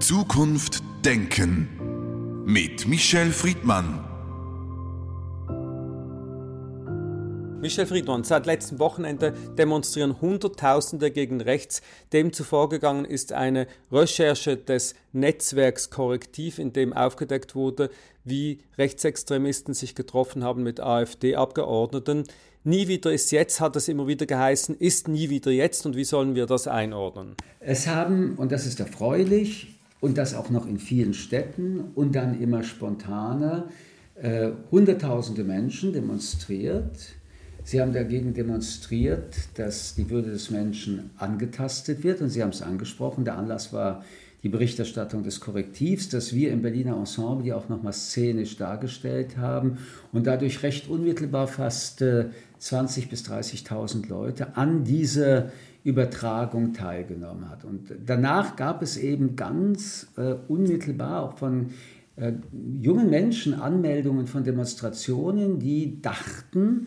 Zukunft 0.00 0.82
Denken 1.04 2.44
mit 2.44 2.86
Michel 2.86 3.32
Friedmann. 3.32 4.04
Michel 7.60 7.86
Friedmann, 7.86 8.22
seit 8.22 8.46
letztem 8.46 8.78
Wochenende 8.78 9.32
demonstrieren 9.58 10.20
Hunderttausende 10.20 11.10
gegen 11.10 11.40
rechts. 11.40 11.80
Dem 12.12 12.32
zuvorgegangen 12.32 13.06
ist 13.06 13.32
eine 13.32 13.66
Recherche 13.90 14.56
des 14.56 14.94
Netzwerks 15.12 15.90
Korrektiv, 15.90 16.58
in 16.58 16.72
dem 16.72 16.92
aufgedeckt 16.92 17.54
wurde, 17.54 17.90
wie 18.22 18.60
Rechtsextremisten 18.78 19.72
sich 19.74 19.94
getroffen 19.94 20.44
haben 20.44 20.62
mit 20.62 20.78
AfD-Abgeordneten. 20.78 22.24
Nie 22.64 22.86
wieder 22.86 23.12
ist 23.12 23.32
jetzt, 23.32 23.60
hat 23.60 23.76
es 23.76 23.88
immer 23.88 24.06
wieder 24.06 24.26
geheißen, 24.26 24.76
ist 24.76 25.08
nie 25.08 25.30
wieder 25.30 25.50
jetzt 25.50 25.86
und 25.86 25.96
wie 25.96 26.04
sollen 26.04 26.34
wir 26.34 26.46
das 26.46 26.68
einordnen? 26.68 27.34
Es 27.60 27.86
haben, 27.86 28.34
und 28.36 28.52
das 28.52 28.66
ist 28.66 28.78
erfreulich, 28.78 29.75
und 30.00 30.18
das 30.18 30.34
auch 30.34 30.50
noch 30.50 30.66
in 30.66 30.78
vielen 30.78 31.14
Städten 31.14 31.80
und 31.94 32.14
dann 32.14 32.40
immer 32.40 32.62
spontaner, 32.62 33.68
äh, 34.14 34.50
Hunderttausende 34.70 35.44
Menschen 35.44 35.92
demonstriert 35.92 37.16
Sie 37.66 37.80
haben 37.80 37.92
dagegen 37.92 38.32
demonstriert, 38.32 39.34
dass 39.54 39.96
die 39.96 40.08
Würde 40.08 40.30
des 40.30 40.50
Menschen 40.50 41.10
angetastet 41.16 42.04
wird 42.04 42.20
und 42.20 42.28
Sie 42.30 42.40
haben 42.40 42.50
es 42.50 42.62
angesprochen. 42.62 43.24
Der 43.24 43.36
Anlass 43.36 43.72
war 43.72 44.04
die 44.46 44.50
Berichterstattung 44.50 45.24
des 45.24 45.40
Korrektivs, 45.40 46.08
das 46.08 46.32
wir 46.32 46.52
im 46.52 46.62
Berliner 46.62 46.96
Ensemble 46.96 47.42
die 47.42 47.52
auch 47.52 47.68
nochmal 47.68 47.92
szenisch 47.92 48.56
dargestellt 48.56 49.36
haben 49.38 49.78
und 50.12 50.28
dadurch 50.28 50.62
recht 50.62 50.88
unmittelbar 50.88 51.48
fast 51.48 52.00
20.000 52.00 53.02
äh, 53.02 53.06
bis 53.06 53.24
30.000 53.24 54.08
Leute 54.08 54.56
an 54.56 54.84
dieser 54.84 55.50
Übertragung 55.82 56.74
teilgenommen 56.74 57.50
hat. 57.50 57.64
Und 57.64 57.90
danach 58.06 58.54
gab 58.54 58.82
es 58.82 58.96
eben 58.96 59.34
ganz 59.34 60.12
äh, 60.16 60.34
unmittelbar 60.46 61.24
auch 61.24 61.38
von 61.38 61.70
äh, 62.14 62.34
jungen 62.80 63.10
Menschen 63.10 63.52
Anmeldungen 63.52 64.28
von 64.28 64.44
Demonstrationen, 64.44 65.58
die 65.58 66.00
dachten, 66.00 66.86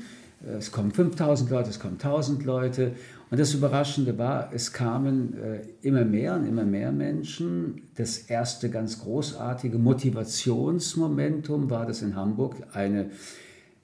es 0.58 0.72
kommen 0.72 0.92
5000 0.92 1.50
Leute, 1.50 1.70
es 1.70 1.82
kommen 1.82 1.96
1000 1.96 2.46
Leute. 2.46 2.94
Und 3.32 3.40
das 3.40 3.54
Überraschende 3.54 4.18
war, 4.18 4.52
es 4.54 4.74
kamen 4.74 5.38
äh, 5.38 5.62
immer 5.82 6.04
mehr 6.04 6.36
und 6.36 6.48
immer 6.48 6.64
mehr 6.64 6.92
Menschen. 6.92 7.84
Das 7.96 8.18
erste 8.18 8.70
ganz 8.70 9.00
großartige 9.00 9.78
Motivationsmomentum 9.78 11.70
war, 11.70 11.86
dass 11.86 12.02
in 12.02 12.16
Hamburg 12.16 12.56
eine 12.74 13.12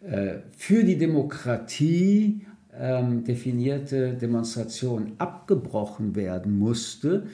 äh, 0.02 0.40
für 0.58 0.84
die 0.84 0.98
Demokratie 0.98 2.46
ähm, 2.78 3.24
definierte 3.24 4.14
Demonstration 4.14 5.14
abgebrochen 5.20 6.16
werden 6.16 6.58
musste, 6.58 7.28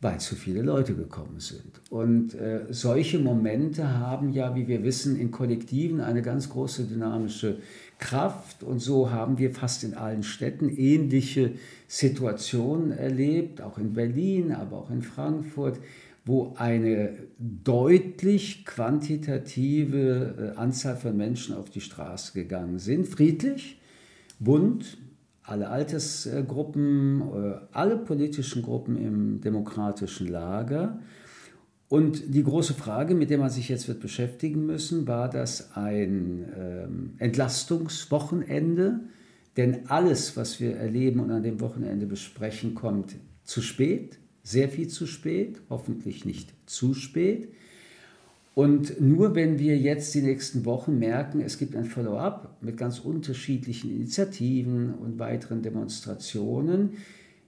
weil 0.00 0.18
zu 0.18 0.34
viele 0.34 0.62
Leute 0.62 0.94
gekommen 0.94 1.38
sind. 1.38 1.80
Und 1.90 2.34
äh, 2.34 2.66
solche 2.70 3.18
Momente 3.18 3.98
haben 3.98 4.32
ja, 4.32 4.54
wie 4.54 4.66
wir 4.66 4.82
wissen, 4.82 5.16
in 5.16 5.30
Kollektiven 5.30 6.00
eine 6.00 6.22
ganz 6.22 6.48
große 6.48 6.84
dynamische 6.84 7.58
Kraft. 8.02 8.64
Und 8.64 8.80
so 8.80 9.10
haben 9.10 9.38
wir 9.38 9.52
fast 9.52 9.84
in 9.84 9.94
allen 9.94 10.24
Städten 10.24 10.68
ähnliche 10.68 11.52
Situationen 11.86 12.90
erlebt, 12.90 13.62
auch 13.62 13.78
in 13.78 13.94
Berlin, 13.94 14.52
aber 14.52 14.78
auch 14.78 14.90
in 14.90 15.02
Frankfurt, 15.02 15.78
wo 16.24 16.54
eine 16.56 17.14
deutlich 17.38 18.64
quantitative 18.64 20.52
äh, 20.54 20.58
Anzahl 20.58 20.96
von 20.96 21.16
Menschen 21.16 21.54
auf 21.54 21.70
die 21.70 21.80
Straße 21.80 22.32
gegangen 22.32 22.78
sind, 22.78 23.06
friedlich, 23.06 23.80
bunt, 24.38 24.98
alle 25.44 25.68
Altersgruppen, 25.68 27.20
äh, 27.20 27.54
alle 27.72 27.96
politischen 27.96 28.62
Gruppen 28.62 28.96
im 28.96 29.40
demokratischen 29.40 30.28
Lager. 30.28 30.98
Und 31.92 32.34
die 32.34 32.42
große 32.42 32.72
Frage, 32.72 33.14
mit 33.14 33.28
der 33.28 33.36
man 33.36 33.50
sich 33.50 33.68
jetzt 33.68 33.86
wird 33.86 34.00
beschäftigen 34.00 34.64
müssen, 34.64 35.06
war 35.06 35.28
das 35.28 35.76
ein 35.76 36.46
ähm, 36.58 37.10
Entlastungswochenende? 37.18 39.00
Denn 39.58 39.90
alles, 39.90 40.34
was 40.34 40.58
wir 40.58 40.74
erleben 40.74 41.20
und 41.20 41.30
an 41.30 41.42
dem 41.42 41.60
Wochenende 41.60 42.06
besprechen, 42.06 42.74
kommt 42.74 43.16
zu 43.44 43.60
spät, 43.60 44.18
sehr 44.42 44.70
viel 44.70 44.88
zu 44.88 45.06
spät, 45.06 45.60
hoffentlich 45.68 46.24
nicht 46.24 46.54
zu 46.64 46.94
spät. 46.94 47.48
Und 48.54 48.98
nur 48.98 49.34
wenn 49.34 49.58
wir 49.58 49.76
jetzt 49.76 50.14
die 50.14 50.22
nächsten 50.22 50.64
Wochen 50.64 50.98
merken, 50.98 51.42
es 51.42 51.58
gibt 51.58 51.76
ein 51.76 51.84
Follow-up 51.84 52.56
mit 52.62 52.78
ganz 52.78 53.00
unterschiedlichen 53.00 53.94
Initiativen 53.94 54.94
und 54.94 55.18
weiteren 55.18 55.60
Demonstrationen, 55.60 56.94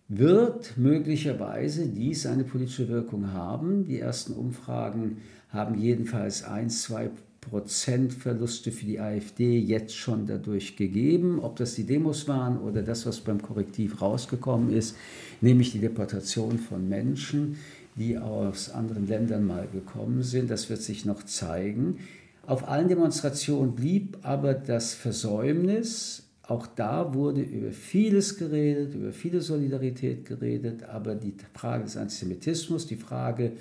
wird 0.09 0.77
möglicherweise 0.77 1.87
dies 1.87 2.27
eine 2.27 2.45
politische 2.45 2.89
Wirkung 2.89 3.33
haben. 3.33 3.85
Die 3.85 4.01
ersten 4.01 4.35
Umfragen 4.35 5.19
haben 5.49 5.79
jedenfalls 5.79 6.45
1, 6.45 6.83
2 6.83 7.11
Prozent 7.41 8.15
Verluste 8.15 8.73
für 8.73 8.87
die 8.87 9.01
AfD 9.01 9.59
jetzt 9.59 9.95
schon 9.95 10.27
dadurch 10.27 10.77
gegeben. 10.77 11.41
Ob 11.41 11.57
das 11.57 11.75
die 11.75 11.85
Demos 11.85 12.27
waren 12.27 12.59
oder 12.59 12.83
das, 12.83 13.07
was 13.07 13.21
beim 13.21 13.41
Korrektiv 13.41 14.01
rausgekommen 14.01 14.73
ist, 14.73 14.97
nämlich 15.41 15.73
die 15.73 15.79
Deportation 15.79 16.59
von 16.59 16.89
Menschen, 16.89 17.57
die 17.97 18.19
aus 18.19 18.71
anderen 18.71 19.07
Ländern 19.07 19.47
mal 19.47 19.69
gekommen 19.73 20.23
sind, 20.23 20.51
das 20.51 20.71
wird 20.71 20.83
sich 20.83 21.05
noch 21.05 21.23
zeigen. 21.23 21.99
Auf 22.47 22.69
allen 22.69 22.89
Demonstrationen 22.89 23.75
blieb 23.75 24.19
aber 24.23 24.55
das 24.55 24.95
Versäumnis, 24.95 26.25
auch 26.47 26.67
da 26.67 27.15
wurde 27.15 27.41
über 27.41 27.73
vieles 27.73 28.37
geredet, 28.37 28.95
über 28.95 29.13
viele 29.13 29.41
Solidarität 29.41 30.27
geredet, 30.27 30.83
aber 30.83 31.15
die 31.15 31.33
Frage 31.55 31.85
des 31.85 31.97
Antisemitismus, 31.97 32.87
die 32.87 32.97
Frage 32.97 33.53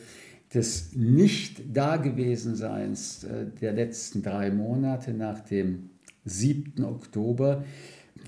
des 0.54 0.94
Nicht-Dagewesenseins 0.94 3.24
äh, 3.24 3.46
der 3.62 3.72
letzten 3.74 4.22
drei 4.22 4.52
Monate 4.52 5.14
nach 5.14 5.40
dem 5.40 5.92
7. 6.26 6.84
Oktober 6.84 7.64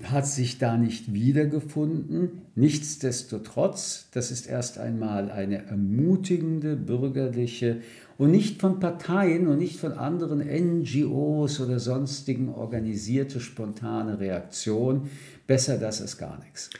hat 0.04 0.26
sich 0.26 0.58
da 0.58 0.76
nicht 0.76 1.14
wiedergefunden. 1.14 2.42
Nichtsdestotrotz, 2.54 4.08
das 4.12 4.30
ist 4.30 4.46
erst 4.46 4.78
einmal 4.78 5.30
eine 5.30 5.66
ermutigende 5.66 6.76
bürgerliche 6.76 7.78
und 8.18 8.30
nicht 8.30 8.60
von 8.60 8.80
Parteien 8.80 9.46
und 9.46 9.58
nicht 9.58 9.78
von 9.78 9.92
anderen 9.92 10.38
NGOs 10.40 11.60
oder 11.60 11.78
sonstigen 11.78 12.48
organisierte 12.48 13.40
spontane 13.40 14.18
Reaktion. 14.20 15.10
Besser 15.46 15.78
das 15.78 16.00
als 16.00 16.18
gar 16.18 16.38
nichts. 16.40 16.70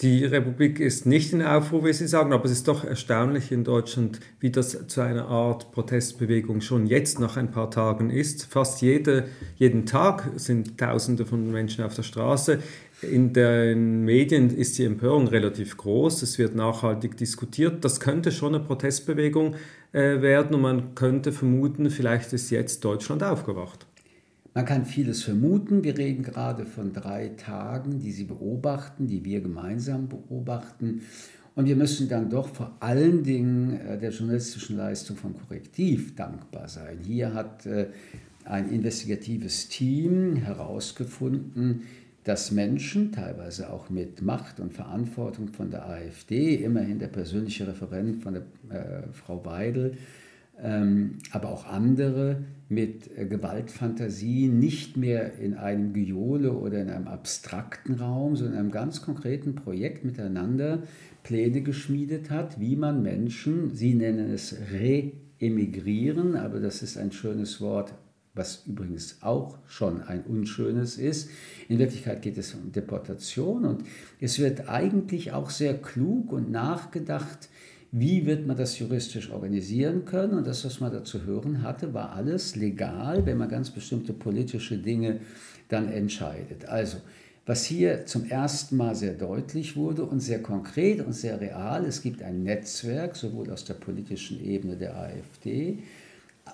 Die 0.00 0.24
Republik 0.24 0.80
ist 0.80 1.06
nicht 1.06 1.32
in 1.32 1.40
Aufruhr, 1.40 1.84
wie 1.84 1.92
Sie 1.92 2.08
sagen, 2.08 2.32
aber 2.32 2.46
es 2.46 2.50
ist 2.50 2.66
doch 2.66 2.82
erstaunlich 2.82 3.52
in 3.52 3.62
Deutschland, 3.62 4.18
wie 4.40 4.50
das 4.50 4.88
zu 4.88 5.00
einer 5.02 5.28
Art 5.28 5.70
Protestbewegung 5.70 6.62
schon 6.62 6.88
jetzt 6.88 7.20
nach 7.20 7.36
ein 7.36 7.52
paar 7.52 7.70
Tagen 7.70 8.10
ist. 8.10 8.44
Fast 8.46 8.82
jede, 8.82 9.28
jeden 9.54 9.86
Tag 9.86 10.32
sind 10.34 10.78
Tausende 10.78 11.26
von 11.26 11.48
Menschen 11.52 11.84
auf 11.84 11.94
der 11.94 12.02
Straße. 12.02 12.58
In 13.02 13.32
den 13.32 14.04
Medien 14.04 14.50
ist 14.50 14.78
die 14.78 14.84
Empörung 14.84 15.28
relativ 15.28 15.76
groß, 15.76 16.22
es 16.22 16.38
wird 16.38 16.56
nachhaltig 16.56 17.16
diskutiert. 17.16 17.84
Das 17.84 18.00
könnte 18.00 18.32
schon 18.32 18.56
eine 18.56 18.64
Protestbewegung 18.64 19.54
äh, 19.94 20.20
werden 20.20 20.56
und 20.56 20.60
man 20.60 20.94
könnte 20.96 21.32
vermuten, 21.32 21.88
vielleicht 21.88 22.32
ist 22.32 22.50
jetzt 22.50 22.84
Deutschland 22.84 23.22
aufgewacht. 23.22 23.86
Man 24.52 24.64
kann 24.64 24.84
vieles 24.84 25.22
vermuten. 25.22 25.84
Wir 25.84 25.96
reden 25.96 26.24
gerade 26.24 26.66
von 26.66 26.92
drei 26.92 27.28
Tagen, 27.28 28.00
die 28.00 28.10
Sie 28.10 28.24
beobachten, 28.24 29.06
die 29.06 29.24
wir 29.24 29.40
gemeinsam 29.40 30.08
beobachten. 30.08 31.02
Und 31.54 31.66
wir 31.66 31.76
müssen 31.76 32.08
dann 32.08 32.28
doch 32.28 32.48
vor 32.48 32.76
allen 32.80 33.22
Dingen 33.22 33.80
äh, 33.80 33.96
der 33.96 34.10
journalistischen 34.10 34.76
Leistung 34.76 35.16
von 35.16 35.32
Korrektiv 35.34 36.16
dankbar 36.16 36.68
sein. 36.68 36.98
Hier 37.04 37.32
hat 37.32 37.64
äh, 37.64 37.86
ein 38.44 38.70
investigatives 38.70 39.68
Team 39.68 40.34
herausgefunden, 40.36 41.82
dass 42.24 42.50
Menschen, 42.50 43.12
teilweise 43.12 43.70
auch 43.70 43.90
mit 43.90 44.22
Macht 44.22 44.58
und 44.58 44.72
Verantwortung 44.72 45.48
von 45.48 45.70
der 45.70 45.86
AfD, 45.86 46.54
immerhin 46.54 46.98
der 46.98 47.08
persönliche 47.08 47.68
Referent 47.68 48.22
von 48.22 48.34
der 48.34 48.42
äh, 48.70 49.12
Frau 49.12 49.44
Weidel, 49.44 49.98
ähm, 50.62 51.18
aber 51.32 51.50
auch 51.50 51.66
andere 51.66 52.44
mit 52.68 53.10
äh, 53.16 53.26
Gewaltfantasie 53.26 54.48
nicht 54.48 54.96
mehr 54.96 55.38
in 55.38 55.54
einem 55.54 55.92
Gejohle 55.92 56.52
oder 56.52 56.80
in 56.80 56.88
einem 56.88 57.08
abstrakten 57.08 57.96
Raum, 57.96 58.36
sondern 58.36 58.54
in 58.54 58.60
einem 58.60 58.70
ganz 58.70 59.02
konkreten 59.02 59.54
Projekt 59.54 60.04
miteinander 60.04 60.84
Pläne 61.24 61.60
geschmiedet 61.60 62.30
hat, 62.30 62.58
wie 62.60 62.76
man 62.76 63.02
Menschen, 63.02 63.74
Sie 63.74 63.94
nennen 63.94 64.32
es 64.32 64.56
re-emigrieren, 64.72 66.36
aber 66.36 66.60
das 66.60 66.82
ist 66.82 66.96
ein 66.96 67.12
schönes 67.12 67.60
Wort, 67.60 67.94
was 68.34 68.64
übrigens 68.66 69.18
auch 69.20 69.58
schon 69.66 70.02
ein 70.02 70.22
unschönes 70.24 70.98
ist. 70.98 71.30
In 71.68 71.78
Wirklichkeit 71.78 72.22
geht 72.22 72.36
es 72.36 72.54
um 72.54 72.72
Deportation 72.72 73.64
und 73.64 73.84
es 74.20 74.38
wird 74.38 74.68
eigentlich 74.68 75.32
auch 75.32 75.50
sehr 75.50 75.74
klug 75.74 76.32
und 76.32 76.50
nachgedacht, 76.50 77.48
wie 77.92 78.26
wird 78.26 78.44
man 78.44 78.56
das 78.56 78.76
juristisch 78.80 79.30
organisieren 79.30 80.04
können. 80.04 80.34
Und 80.34 80.48
das, 80.48 80.64
was 80.64 80.80
man 80.80 80.92
da 80.92 81.04
zu 81.04 81.22
hören 81.24 81.62
hatte, 81.62 81.94
war 81.94 82.12
alles 82.12 82.56
legal, 82.56 83.24
wenn 83.24 83.38
man 83.38 83.48
ganz 83.48 83.70
bestimmte 83.70 84.12
politische 84.12 84.78
Dinge 84.78 85.20
dann 85.68 85.88
entscheidet. 85.88 86.66
Also 86.66 86.98
was 87.46 87.64
hier 87.64 88.06
zum 88.06 88.24
ersten 88.24 88.76
Mal 88.76 88.94
sehr 88.94 89.12
deutlich 89.12 89.76
wurde 89.76 90.04
und 90.04 90.20
sehr 90.20 90.42
konkret 90.42 91.04
und 91.04 91.12
sehr 91.12 91.40
real. 91.40 91.84
Es 91.84 92.02
gibt 92.02 92.22
ein 92.22 92.42
Netzwerk, 92.42 93.16
sowohl 93.16 93.50
aus 93.50 93.64
der 93.64 93.74
politischen 93.74 94.42
Ebene 94.42 94.76
der 94.76 94.96
AfD, 94.96 95.78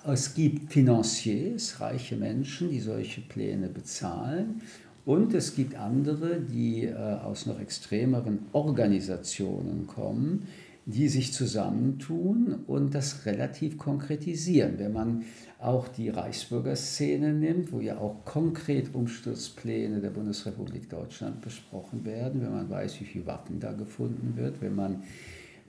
es 0.05 0.33
gibt 0.33 0.71
Financiers, 0.71 1.79
reiche 1.79 2.15
Menschen, 2.15 2.69
die 2.69 2.79
solche 2.79 3.21
Pläne 3.21 3.67
bezahlen. 3.67 4.61
Und 5.05 5.33
es 5.33 5.55
gibt 5.55 5.75
andere, 5.75 6.39
die 6.39 6.85
äh, 6.85 6.95
aus 6.95 7.45
noch 7.45 7.59
extremeren 7.59 8.39
Organisationen 8.51 9.87
kommen, 9.87 10.47
die 10.85 11.07
sich 11.07 11.33
zusammentun 11.33 12.63
und 12.67 12.93
das 12.95 13.25
relativ 13.25 13.77
konkretisieren. 13.77 14.77
Wenn 14.77 14.93
man 14.93 15.23
auch 15.59 15.87
die 15.87 16.09
Reichsbürgerszene 16.09 17.33
nimmt, 17.33 17.71
wo 17.71 17.79
ja 17.79 17.97
auch 17.97 18.25
konkret 18.25 18.93
Umsturzpläne 18.95 20.01
der 20.01 20.09
Bundesrepublik 20.09 20.89
Deutschland 20.89 21.41
besprochen 21.41 22.03
werden, 22.03 22.41
wenn 22.41 22.51
man 22.51 22.69
weiß, 22.69 22.99
wie 22.99 23.05
viel 23.05 23.25
Waffen 23.27 23.59
da 23.59 23.71
gefunden 23.73 24.33
wird, 24.35 24.61
wenn 24.61 24.75
man 24.75 25.03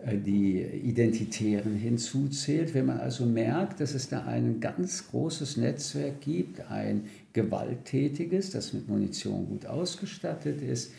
die 0.07 0.61
Identitären 0.61 1.77
hinzuzählt, 1.77 2.75
wenn 2.75 2.87
man 2.87 3.01
also 3.01 3.25
merkt, 3.25 3.81
dass 3.81 3.95
es 3.95 4.09
da 4.09 4.25
ein 4.25 4.61
ganz 4.61 5.09
großes 5.09 5.57
Netzwerk 5.57 6.21
gibt, 6.21 6.71
ein 6.71 7.05
gewalttätiges, 7.33 8.51
das 8.51 8.73
mit 8.73 8.89
Munition 8.89 9.47
gut 9.47 9.67
ausgestattet 9.67 10.61
ist, 10.61 10.93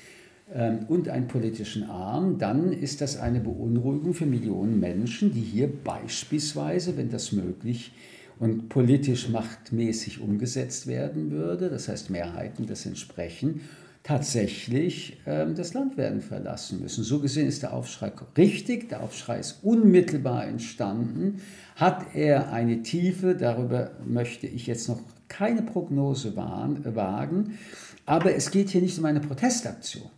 ähm, 0.53 0.85
und 0.87 1.09
einen 1.09 1.27
politischen 1.27 1.83
Arm, 1.83 2.37
dann 2.37 2.73
ist 2.73 3.01
das 3.01 3.17
eine 3.17 3.39
Beunruhigung 3.39 4.13
für 4.13 4.25
Millionen 4.25 4.79
Menschen, 4.79 5.33
die 5.33 5.41
hier 5.41 5.67
beispielsweise, 5.67 6.97
wenn 6.97 7.09
das 7.09 7.31
möglich 7.31 7.91
und 8.39 8.69
politisch 8.69 9.29
machtmäßig 9.29 10.21
umgesetzt 10.21 10.87
werden 10.87 11.31
würde, 11.31 11.69
das 11.69 11.87
heißt 11.87 12.09
Mehrheiten 12.09 12.67
das 12.67 12.85
entsprechen, 12.85 13.61
tatsächlich 14.03 15.17
ähm, 15.25 15.55
das 15.55 15.73
Land 15.73 15.97
werden 15.97 16.21
verlassen 16.21 16.81
müssen. 16.81 17.03
So 17.03 17.19
gesehen 17.19 17.47
ist 17.47 17.63
der 17.63 17.73
Aufschrei 17.73 18.11
richtig, 18.37 18.89
der 18.89 19.01
Aufschrei 19.01 19.39
ist 19.39 19.63
unmittelbar 19.63 20.45
entstanden. 20.45 21.41
Hat 21.75 22.13
er 22.13 22.51
eine 22.51 22.83
Tiefe, 22.83 23.35
darüber 23.35 23.91
möchte 24.05 24.45
ich 24.45 24.67
jetzt 24.67 24.89
noch 24.89 24.99
keine 25.29 25.63
Prognose 25.63 26.35
wagen, 26.35 27.57
aber 28.05 28.35
es 28.35 28.51
geht 28.51 28.69
hier 28.69 28.81
nicht 28.81 28.99
um 28.99 29.05
eine 29.05 29.21
Protestaktion. 29.21 30.09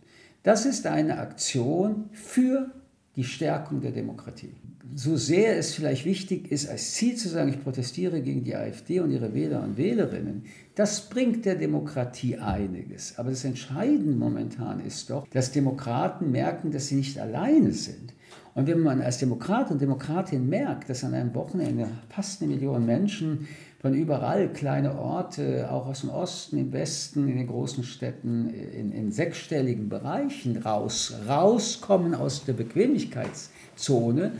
Das 0.42 0.66
ist 0.66 0.86
eine 0.86 1.18
Aktion 1.18 2.10
für 2.12 2.70
die 3.14 3.24
Stärkung 3.24 3.80
der 3.80 3.92
Demokratie. 3.92 4.52
So 4.94 5.16
sehr 5.16 5.58
es 5.58 5.74
vielleicht 5.74 6.04
wichtig 6.04 6.50
ist, 6.50 6.68
als 6.68 6.94
Ziel 6.94 7.16
zu 7.16 7.28
sagen, 7.28 7.50
ich 7.50 7.62
protestiere 7.62 8.20
gegen 8.20 8.44
die 8.44 8.54
AfD 8.54 9.00
und 9.00 9.10
ihre 9.10 9.34
Wähler 9.34 9.62
und 9.62 9.76
Wählerinnen, 9.76 10.44
das 10.74 11.08
bringt 11.08 11.44
der 11.44 11.56
Demokratie 11.56 12.36
einiges. 12.36 13.18
Aber 13.18 13.30
das 13.30 13.44
Entscheidende 13.44 14.12
momentan 14.12 14.80
ist 14.80 15.10
doch, 15.10 15.26
dass 15.28 15.52
Demokraten 15.52 16.30
merken, 16.30 16.70
dass 16.70 16.88
sie 16.88 16.96
nicht 16.96 17.18
alleine 17.18 17.72
sind. 17.72 18.14
Und 18.54 18.66
wenn 18.68 18.80
man 18.80 19.02
als 19.02 19.18
Demokrat 19.18 19.70
und 19.70 19.82
Demokratin 19.82 20.48
merkt, 20.48 20.88
dass 20.88 21.04
an 21.04 21.14
einem 21.14 21.34
Wochenende 21.34 21.88
fast 22.08 22.40
eine 22.40 22.52
Million 22.52 22.86
Menschen 22.86 23.48
von 23.80 23.92
überall, 23.92 24.48
kleine 24.52 24.98
Orte, 24.98 25.70
auch 25.70 25.86
aus 25.86 26.00
dem 26.00 26.10
Osten, 26.10 26.56
im 26.56 26.72
Westen, 26.72 27.28
in 27.28 27.36
den 27.36 27.46
großen 27.46 27.84
Städten, 27.84 28.48
in, 28.48 28.92
in 28.92 29.12
sechsstelligen 29.12 29.88
Bereichen 29.88 30.56
raus, 30.56 31.14
rauskommen 31.28 32.14
aus 32.14 32.44
der 32.44 32.54
Bequemlichkeitszone, 32.54 34.32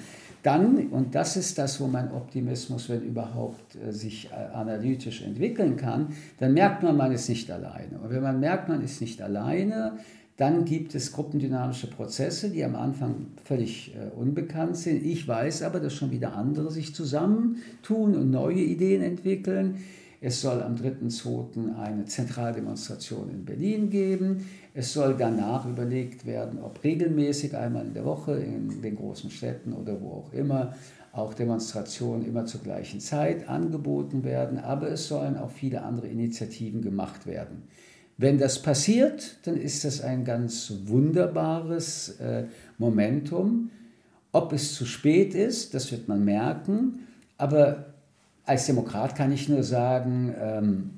dann, 0.47 0.87
und 0.89 1.17
das 1.17 1.37
ist 1.37 1.59
das, 1.59 1.81
wo 1.81 1.89
mein 1.89 2.13
Optimismus, 2.13 2.89
wenn 2.89 3.03
überhaupt, 3.03 3.77
äh, 3.77 3.93
sich 3.93 4.31
äh, 4.31 4.55
analytisch 4.55 5.23
entwickeln 5.23 5.77
kann, 5.77 6.09
dann 6.39 6.55
merkt 6.55 6.85
man, 6.85 6.97
man 6.97 7.11
ist 7.11 7.29
nicht 7.29 7.51
alleine. 7.51 7.99
Und 8.01 8.11
wenn 8.11 8.23
man 8.23 8.39
merkt, 8.39 8.69
man 8.69 8.81
ist 8.81 9.01
nicht 9.01 9.21
alleine, 9.21 9.99
dann 10.37 10.65
gibt 10.65 10.95
es 10.95 11.13
gruppendynamische 11.13 11.89
Prozesse, 11.89 12.51
die 12.51 12.63
am 12.63 12.77
Anfang 12.77 13.27
völlig 13.43 13.95
äh, 13.97 14.15
unbekannt 14.17 14.77
sind. 14.77 15.05
Ich 15.05 15.27
weiß 15.27 15.63
aber, 15.63 15.81
dass 15.81 15.95
schon 15.95 16.13
wieder 16.13 16.37
andere 16.37 16.71
sich 16.71 16.95
zusammentun 16.95 18.15
und 18.15 18.31
neue 18.31 18.61
Ideen 18.61 19.03
entwickeln. 19.03 19.79
Es 20.21 20.41
soll 20.41 20.63
am 20.63 20.77
3.2. 20.77 21.77
eine 21.77 22.07
Zentraldemonstration 22.07 23.31
in 23.31 23.45
Berlin 23.45 23.91
geben. 23.91 24.49
Es 24.75 24.93
soll 24.93 25.15
danach 25.19 25.67
überlegt 25.67 26.27
werden, 26.27 26.59
ob 26.59 26.83
regelmäßig 26.83 27.57
einmal 27.57 27.87
in 27.87 27.95
der 27.95 28.05
Woche 28.05 28.37
in 28.37 28.83
den 28.83 28.97
großen 28.97 29.31
Städten 29.31 29.73
oder 29.73 30.01
wo 30.01 30.11
auch 30.11 30.33
immer 30.33 30.75
auch 31.13 31.33
Demonstrationen 31.33 32.27
immer 32.27 32.45
zur 32.45 32.61
gleichen 32.61 33.01
Zeit 33.01 33.49
angeboten 33.49 34.23
werden. 34.23 34.59
Aber 34.59 34.91
es 34.91 35.09
sollen 35.09 35.37
auch 35.37 35.51
viele 35.51 35.83
andere 35.83 36.09
Initiativen 36.09 36.83
gemacht 36.83 37.27
werden. 37.27 37.63
Wenn 38.19 38.39
das 38.39 38.63
passiert, 38.63 39.39
dann 39.45 39.57
ist 39.57 39.85
das 39.85 40.01
ein 40.01 40.25
ganz 40.25 40.73
wunderbares 40.85 42.21
äh, 42.21 42.45
Momentum. 42.79 43.71
Ob 44.33 44.53
es 44.53 44.75
zu 44.75 44.87
spät 44.87 45.35
ist, 45.35 45.75
das 45.75 45.91
wird 45.93 46.09
man 46.09 46.25
merken. 46.25 47.07
Aber 47.39 47.95
als 48.47 48.67
Demokrat 48.67 49.15
kann 49.17 49.33
ich 49.33 49.49
nur 49.49 49.63
sagen, 49.63 50.35
ähm, 50.41 50.91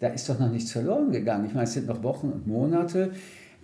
da 0.00 0.08
ist 0.08 0.28
doch 0.28 0.38
noch 0.38 0.50
nichts 0.50 0.72
verloren 0.72 1.12
gegangen. 1.12 1.46
Ich 1.46 1.54
meine, 1.54 1.64
es 1.64 1.72
sind 1.72 1.86
noch 1.86 2.02
Wochen 2.02 2.28
und 2.28 2.46
Monate 2.46 3.12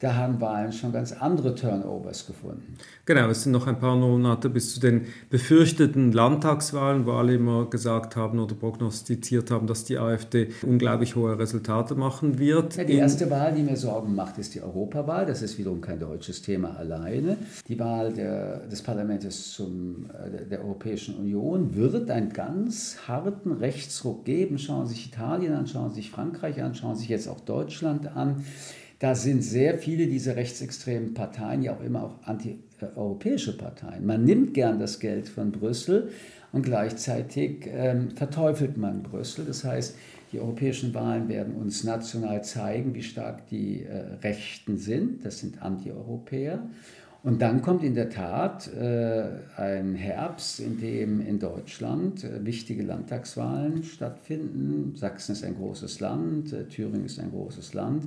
da 0.00 0.14
haben 0.14 0.40
Wahlen 0.40 0.72
schon 0.72 0.92
ganz 0.92 1.12
andere 1.12 1.54
Turnovers 1.54 2.26
gefunden. 2.26 2.76
Genau, 3.06 3.28
es 3.28 3.44
sind 3.44 3.52
noch 3.52 3.66
ein 3.66 3.78
paar 3.78 3.96
Monate 3.96 4.50
bis 4.50 4.74
zu 4.74 4.80
den 4.80 5.06
befürchteten 5.30 6.12
Landtagswahlen, 6.12 7.06
wo 7.06 7.12
alle 7.12 7.34
immer 7.34 7.66
gesagt 7.70 8.16
haben 8.16 8.38
oder 8.38 8.54
prognostiziert 8.54 9.50
haben, 9.50 9.66
dass 9.66 9.84
die 9.84 9.98
AfD 9.98 10.48
unglaublich 10.62 11.16
hohe 11.16 11.38
Resultate 11.38 11.94
machen 11.94 12.38
wird. 12.38 12.76
Ja, 12.76 12.84
die 12.84 12.94
erste 12.94 13.30
Wahl, 13.30 13.54
die 13.54 13.62
mir 13.62 13.76
Sorgen 13.76 14.14
macht, 14.14 14.38
ist 14.38 14.54
die 14.54 14.60
Europawahl. 14.60 15.24
Das 15.24 15.40
ist 15.40 15.56
wiederum 15.56 15.80
kein 15.80 15.98
deutsches 15.98 16.42
Thema 16.42 16.76
alleine. 16.76 17.38
Die 17.68 17.78
Wahl 17.78 18.12
der, 18.12 18.66
des 18.66 18.82
Parlaments 18.82 19.52
zum, 19.52 20.06
äh, 20.10 20.44
der 20.46 20.60
Europäischen 20.62 21.16
Union 21.16 21.74
wird 21.74 22.10
einen 22.10 22.32
ganz 22.32 22.98
harten 23.08 23.52
Rechtsruck 23.52 24.24
geben. 24.24 24.58
Schauen 24.58 24.86
Sie 24.86 24.94
sich 24.94 25.06
Italien 25.06 25.54
an, 25.54 25.66
schauen 25.66 25.90
Sie 25.90 25.96
sich 25.96 26.10
Frankreich 26.10 26.62
an, 26.62 26.74
schauen 26.74 26.96
Sie 26.96 27.02
sich 27.02 27.08
jetzt 27.08 27.28
auch 27.28 27.40
Deutschland 27.40 28.14
an. 28.14 28.44
Da 28.98 29.14
sind 29.14 29.42
sehr 29.42 29.78
viele 29.78 30.06
dieser 30.06 30.36
rechtsextremen 30.36 31.12
Parteien 31.12 31.62
ja 31.62 31.74
auch 31.74 31.82
immer 31.82 32.04
auch 32.04 32.26
antieuropäische 32.26 33.56
Parteien. 33.56 34.06
Man 34.06 34.24
nimmt 34.24 34.54
gern 34.54 34.78
das 34.78 35.00
Geld 35.00 35.28
von 35.28 35.52
Brüssel 35.52 36.10
und 36.52 36.62
gleichzeitig 36.62 37.66
ähm, 37.66 38.12
verteufelt 38.12 38.78
man 38.78 39.02
Brüssel. 39.02 39.44
Das 39.44 39.64
heißt, 39.64 39.96
die 40.32 40.40
europäischen 40.40 40.94
Wahlen 40.94 41.28
werden 41.28 41.54
uns 41.54 41.84
national 41.84 42.42
zeigen, 42.42 42.94
wie 42.94 43.02
stark 43.02 43.46
die 43.48 43.82
äh, 43.82 44.14
Rechten 44.22 44.78
sind. 44.78 45.24
Das 45.26 45.40
sind 45.40 45.60
Antieuropäer. 45.62 46.60
Und 47.26 47.42
dann 47.42 47.60
kommt 47.60 47.82
in 47.82 47.96
der 47.96 48.08
Tat 48.08 48.72
äh, 48.72 49.24
ein 49.56 49.96
Herbst, 49.96 50.60
in 50.60 50.78
dem 50.78 51.20
in 51.20 51.40
Deutschland 51.40 52.22
äh, 52.22 52.44
wichtige 52.44 52.84
Landtagswahlen 52.84 53.82
stattfinden. 53.82 54.94
Sachsen 54.94 55.32
ist 55.32 55.42
ein 55.42 55.56
großes 55.56 55.98
Land, 55.98 56.52
äh, 56.52 56.68
Thüringen 56.68 57.04
ist 57.04 57.18
ein 57.18 57.32
großes 57.32 57.74
Land. 57.74 58.04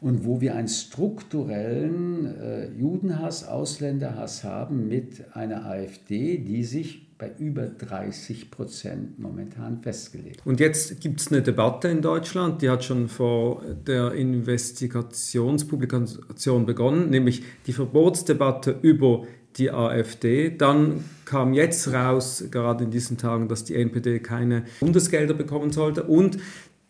Und 0.00 0.24
wo 0.24 0.40
wir 0.40 0.54
einen 0.54 0.68
strukturellen 0.68 2.26
äh, 2.26 2.70
Judenhass, 2.72 3.46
Ausländerhass 3.46 4.44
haben 4.44 4.88
mit 4.88 5.34
einer 5.34 5.66
AfD, 5.66 6.38
die 6.38 6.64
sich 6.64 7.04
bei 7.18 7.30
über 7.38 7.66
30 7.66 8.50
Prozent 8.50 9.18
momentan 9.18 9.80
festgelegt. 9.80 10.42
Und 10.44 10.60
jetzt 10.60 11.00
gibt 11.00 11.20
es 11.20 11.32
eine 11.32 11.40
Debatte 11.42 11.88
in 11.88 12.02
Deutschland, 12.02 12.60
die 12.60 12.68
hat 12.68 12.84
schon 12.84 13.08
vor 13.08 13.62
der 13.86 14.12
Investigationspublikation 14.12 16.66
begonnen, 16.66 17.08
nämlich 17.10 17.42
die 17.66 17.72
Verbotsdebatte 17.72 18.76
über 18.82 19.24
die 19.56 19.70
AfD. 19.70 20.50
Dann 20.50 21.04
kam 21.24 21.54
jetzt 21.54 21.92
raus, 21.92 22.44
gerade 22.50 22.82
in 22.84 22.90
diesen 22.90 23.16
Tagen, 23.16 23.48
dass 23.48 23.64
die 23.64 23.76
NPD 23.76 24.18
keine 24.18 24.64
Bundesgelder 24.80 25.32
bekommen 25.34 25.70
sollte. 25.70 26.02
Und 26.02 26.38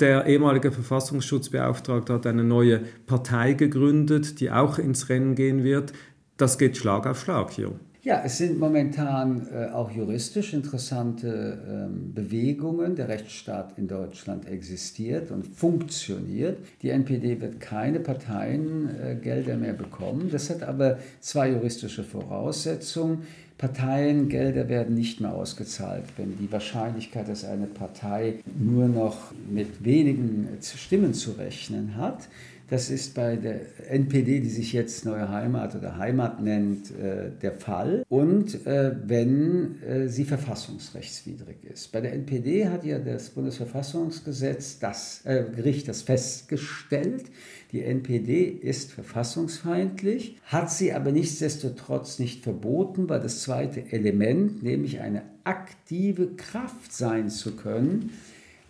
der 0.00 0.26
ehemalige 0.26 0.72
Verfassungsschutzbeauftragte 0.72 2.12
hat 2.12 2.26
eine 2.26 2.44
neue 2.44 2.80
Partei 3.06 3.52
gegründet, 3.52 4.40
die 4.40 4.50
auch 4.50 4.78
ins 4.78 5.08
Rennen 5.08 5.34
gehen 5.34 5.62
wird. 5.62 5.92
Das 6.36 6.58
geht 6.58 6.76
Schlag 6.76 7.06
auf 7.06 7.20
Schlag 7.20 7.52
hier. 7.52 7.72
Ja, 8.04 8.20
es 8.22 8.36
sind 8.36 8.58
momentan 8.58 9.48
äh, 9.50 9.70
auch 9.70 9.90
juristisch 9.90 10.52
interessante 10.52 11.58
ähm, 11.66 12.12
Bewegungen. 12.12 12.96
Der 12.96 13.08
Rechtsstaat 13.08 13.78
in 13.78 13.88
Deutschland 13.88 14.46
existiert 14.46 15.30
und 15.30 15.46
funktioniert. 15.46 16.58
Die 16.82 16.90
NPD 16.90 17.40
wird 17.40 17.60
keine 17.60 18.00
Parteiengelder 18.00 19.54
äh, 19.54 19.56
mehr 19.56 19.72
bekommen. 19.72 20.28
Das 20.30 20.50
hat 20.50 20.62
aber 20.62 20.98
zwei 21.20 21.52
juristische 21.52 22.04
Voraussetzungen. 22.04 23.22
Parteiengelder 23.56 24.68
werden 24.68 24.94
nicht 24.94 25.22
mehr 25.22 25.32
ausgezahlt, 25.32 26.04
wenn 26.18 26.36
die 26.36 26.52
Wahrscheinlichkeit, 26.52 27.26
dass 27.26 27.46
eine 27.46 27.66
Partei 27.66 28.34
nur 28.58 28.86
noch 28.86 29.32
mit 29.48 29.82
wenigen 29.82 30.48
Stimmen 30.60 31.14
zu 31.14 31.30
rechnen 31.32 31.96
hat 31.96 32.28
Das 32.68 32.88
ist 32.88 33.14
bei 33.14 33.36
der 33.36 33.90
NPD, 33.90 34.40
die 34.40 34.48
sich 34.48 34.72
jetzt 34.72 35.04
Neue 35.04 35.28
Heimat 35.28 35.74
oder 35.74 35.98
Heimat 35.98 36.40
nennt, 36.40 36.90
äh, 36.92 37.30
der 37.42 37.52
Fall. 37.52 38.04
Und 38.08 38.66
äh, 38.66 38.96
wenn 39.04 39.82
äh, 39.82 40.08
sie 40.08 40.24
verfassungsrechtswidrig 40.24 41.58
ist. 41.70 41.92
Bei 41.92 42.00
der 42.00 42.14
NPD 42.14 42.68
hat 42.68 42.84
ja 42.84 42.98
das 42.98 43.30
Bundesverfassungsgesetz, 43.30 44.78
das 44.78 45.22
Gericht 45.24 45.88
das 45.88 46.02
festgestellt. 46.02 47.24
Die 47.72 47.82
NPD 47.82 48.44
ist 48.44 48.92
verfassungsfeindlich, 48.92 50.38
hat 50.44 50.70
sie 50.70 50.92
aber 50.92 51.12
nichtsdestotrotz 51.12 52.18
nicht 52.18 52.42
verboten, 52.42 53.08
weil 53.08 53.20
das 53.20 53.42
zweite 53.42 53.92
Element, 53.92 54.62
nämlich 54.62 55.00
eine 55.00 55.22
aktive 55.44 56.36
Kraft 56.36 56.92
sein 56.92 57.28
zu 57.28 57.56
können, 57.56 58.10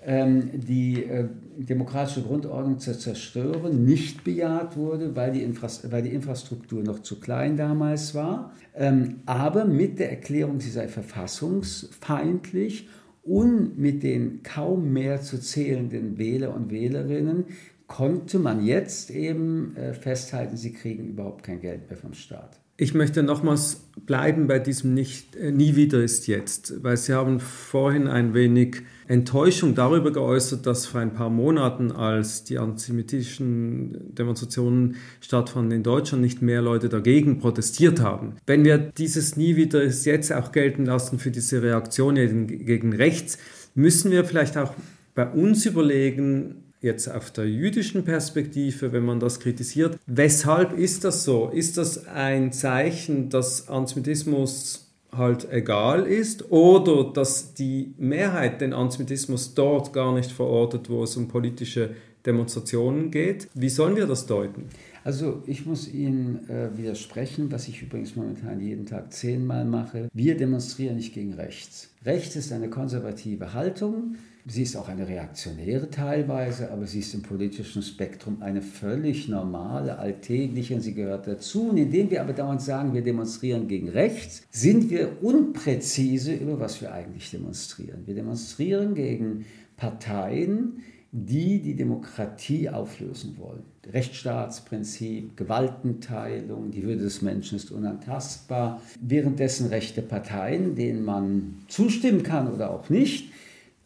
die 0.06 1.04
äh, 1.04 1.28
demokratische 1.56 2.23
Grundordnung 2.23 2.78
zu 2.78 2.99
zerstören, 2.99 3.84
nicht 3.84 4.25
bejaht 4.25 4.76
wurde, 4.76 5.16
weil 5.16 5.32
die, 5.32 5.42
Infras 5.42 5.90
weil 5.90 6.02
die 6.02 6.11
Infrastruktur 6.11 6.82
noch 6.82 7.00
zu 7.00 7.20
klein 7.20 7.56
damals 7.56 8.14
war, 8.14 8.52
ähm, 8.75 9.20
aber 9.25 9.64
mit 9.64 9.99
der 9.99 10.11
Erklärung, 10.11 10.61
sie 10.61 10.70
sei 10.70 10.88
verfassungsfeindlich 10.88 12.88
und 13.23 13.78
mit 13.78 14.02
den 14.02 14.42
kaum 14.42 14.92
mehr 14.92 15.23
zu 15.23 15.40
zählenden 15.40 16.18
Wähler 16.18 16.54
und 16.54 16.70
Wählerinnen 16.70 17.46
konnte 17.87 18.38
man 18.38 18.64
jetzt 18.64 19.11
eben 19.11 19.76
äh, 19.76 19.94
festhalten, 19.94 20.56
sie 20.56 20.73
kriegen 20.73 21.08
überhaupt 21.08 21.44
kein 21.44 21.61
Geld 21.61 21.88
mehr 21.88 21.96
vom 21.96 22.12
Staat. 22.12 22.61
Ich 22.76 22.92
möchte 22.92 23.23
nochmals 23.23 23.84
bleiben 24.04 24.49
bei 24.49 24.58
diesem 24.58 24.94
nicht, 24.94 25.37
äh, 25.37 25.52
Nie 25.52 25.76
wieder 25.76 26.02
ist 26.02 26.26
jetzt, 26.26 26.82
weil 26.82 26.96
Sie 26.96 27.14
haben 27.14 27.40
vorhin 27.40 28.08
ein 28.08 28.34
wenig 28.34 28.82
Enttäuschung 29.06 29.75
darüber 29.75 30.12
geäußert, 30.12 30.66
dass 30.66 30.87
vor 30.87 31.00
ein 31.00 31.14
paar 31.14 31.30
Monaten, 31.30 31.92
als 31.92 32.44
die 32.44 32.58
antisemitischen 32.58 34.14
Demonstrationen 34.14 34.96
stattfanden 35.20 35.73
in 35.73 35.82
Deutschland, 35.82 36.23
nicht 36.23 36.42
mehr 36.42 36.62
Leute 36.62 36.88
dagegen 36.88 37.38
protestiert 37.38 38.00
haben. 38.00 38.37
Wenn 38.46 38.64
wir 38.64 38.78
dieses 38.78 39.37
Nie 39.37 39.56
wieder 39.56 39.84
jetzt 39.84 40.32
auch 40.32 40.52
gelten 40.52 40.87
lassen 40.87 41.18
für 41.18 41.30
diese 41.30 41.62
Reaktion 41.62 42.14
gegen 42.14 42.92
rechts, 42.94 43.38
müssen 43.75 44.11
wir 44.11 44.25
vielleicht 44.25 44.56
auch 44.56 44.75
bei 45.14 45.28
uns 45.28 45.66
überlegen, 45.66 46.64
jetzt 46.80 47.08
auf 47.08 47.30
der 47.30 47.49
jüdischen 47.49 48.04
Perspektive, 48.04 48.92
wenn 48.92 49.04
man 49.04 49.18
das 49.18 49.40
kritisiert. 49.40 49.99
Weshalb 50.06 50.78
ist 50.78 51.04
das 51.04 51.25
so? 51.25 51.49
Ist 51.49 51.78
das 51.78 52.06
ein 52.06 52.52
Zeichen, 52.52 53.30
dass 53.30 53.68
Antisemitismus 53.68 54.93
halt 55.16 55.50
egal 55.50 56.06
ist 56.06 56.50
oder 56.50 57.12
dass 57.12 57.54
die 57.54 57.94
Mehrheit 57.99 58.61
den 58.61 58.73
Antisemitismus 58.73 59.54
dort 59.54 59.92
gar 59.92 60.14
nicht 60.14 60.30
verortet, 60.30 60.90
wo 60.90 61.02
es 61.02 61.16
um 61.16 61.28
politische 61.28 61.90
Demonstrationen 62.26 63.11
geht? 63.11 63.49
Wie 63.54 63.68
sollen 63.68 63.97
wir 63.97 64.06
das 64.06 64.26
deuten? 64.26 64.68
Also 65.04 65.42
ich 65.47 65.66
muss 65.66 65.92
Ihnen 65.92 66.49
äh, 66.49 66.76
widersprechen, 66.78 67.52
was 67.52 67.68
ich 67.68 67.83
übrigens 67.83 68.16
momentan 68.16 68.59
jeden 68.61 68.87
Tag 68.87 69.12
zehnmal 69.12 69.66
mache. 69.66 70.09
Wir 70.14 70.35
demonstrieren 70.37 70.97
nicht 70.97 71.12
gegen 71.12 71.35
rechts. 71.35 71.90
Rechts 72.06 72.37
ist 72.37 72.52
eine 72.52 72.71
konservative 72.71 73.52
Haltung. 73.52 74.16
Sie 74.46 74.62
ist 74.62 74.76
auch 74.76 74.88
eine 74.88 75.08
reaktionäre 75.08 75.88
teilweise, 75.88 76.70
aber 76.70 76.86
sie 76.86 76.98
ist 76.98 77.14
im 77.14 77.22
politischen 77.22 77.80
Spektrum 77.80 78.42
eine 78.42 78.60
völlig 78.60 79.26
normale, 79.26 79.98
alltägliche 79.98 80.74
und 80.74 80.82
sie 80.82 80.92
gehört 80.92 81.26
dazu. 81.26 81.70
Und 81.70 81.78
indem 81.78 82.10
wir 82.10 82.20
aber 82.20 82.34
dauernd 82.34 82.60
sagen, 82.60 82.92
wir 82.92 83.02
demonstrieren 83.02 83.68
gegen 83.68 83.88
rechts, 83.88 84.42
sind 84.50 84.90
wir 84.90 85.22
unpräzise 85.22 86.34
über 86.34 86.60
was 86.60 86.82
wir 86.82 86.92
eigentlich 86.92 87.30
demonstrieren. 87.30 88.02
Wir 88.04 88.14
demonstrieren 88.14 88.94
gegen 88.94 89.46
Parteien, 89.78 90.82
die 91.10 91.62
die 91.62 91.74
Demokratie 91.74 92.68
auflösen 92.68 93.36
wollen. 93.38 93.62
Rechtsstaatsprinzip, 93.90 95.38
Gewaltenteilung, 95.38 96.70
die 96.70 96.82
Würde 96.82 97.04
des 97.04 97.22
Menschen 97.22 97.56
ist 97.56 97.70
unantastbar. 97.70 98.82
Währenddessen 99.00 99.68
rechte 99.68 100.02
Parteien, 100.02 100.74
denen 100.74 101.02
man 101.02 101.62
zustimmen 101.68 102.22
kann 102.22 102.52
oder 102.52 102.70
auch 102.70 102.90
nicht, 102.90 103.30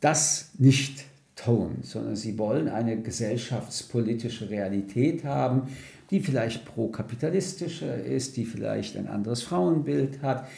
das 0.01 0.51
nicht 0.59 1.05
tun, 1.37 1.79
sondern 1.83 2.17
sie 2.17 2.39
wollen 2.39 2.69
eine 2.69 3.01
gesellschaftspolitische 3.01 4.51
Realität 4.51 5.25
haben, 5.25 5.69
die 6.11 6.21
vielleicht 6.21 6.65
pro-kapitalistischer 6.65 8.03
ist, 8.03 8.37
die 8.37 8.45
vielleicht 8.45 8.97
ein 8.97 9.09
anderes 9.09 9.43
Frauenbild 9.43 10.23
hat. 10.23 10.49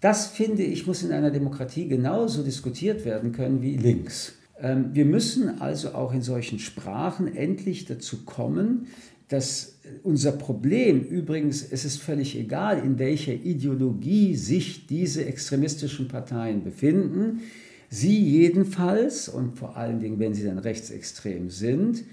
Das 0.00 0.26
finde 0.26 0.62
ich, 0.62 0.86
muss 0.86 1.02
in 1.02 1.12
einer 1.12 1.30
Demokratie 1.30 1.88
genauso 1.88 2.42
diskutiert 2.42 3.04
werden 3.04 3.32
können 3.32 3.62
wie 3.62 3.76
links. 3.76 4.34
Ähm, 4.60 4.90
wir 4.92 5.04
müssen 5.04 5.60
also 5.60 5.94
auch 5.94 6.12
in 6.12 6.22
solchen 6.22 6.58
Sprachen 6.58 7.34
endlich 7.34 7.84
dazu 7.86 8.24
kommen, 8.24 8.88
dass 9.28 9.78
unser 10.02 10.32
Problem, 10.32 11.02
übrigens, 11.02 11.66
es 11.68 11.84
ist 11.84 12.00
völlig 12.00 12.38
egal, 12.38 12.78
in 12.78 12.98
welcher 12.98 13.32
Ideologie 13.32 14.36
sich 14.36 14.86
diese 14.86 15.24
extremistischen 15.24 16.08
Parteien 16.08 16.62
befinden, 16.62 17.40
Sie 17.88 18.18
jedenfalls, 18.18 19.28
und 19.28 19.58
vor 19.58 19.76
allen 19.76 20.00
Dingen, 20.00 20.18
wenn 20.18 20.34
sie 20.34 20.44
dann 20.44 20.58
rechtsextrem 20.58 21.50
sind, 21.50 22.04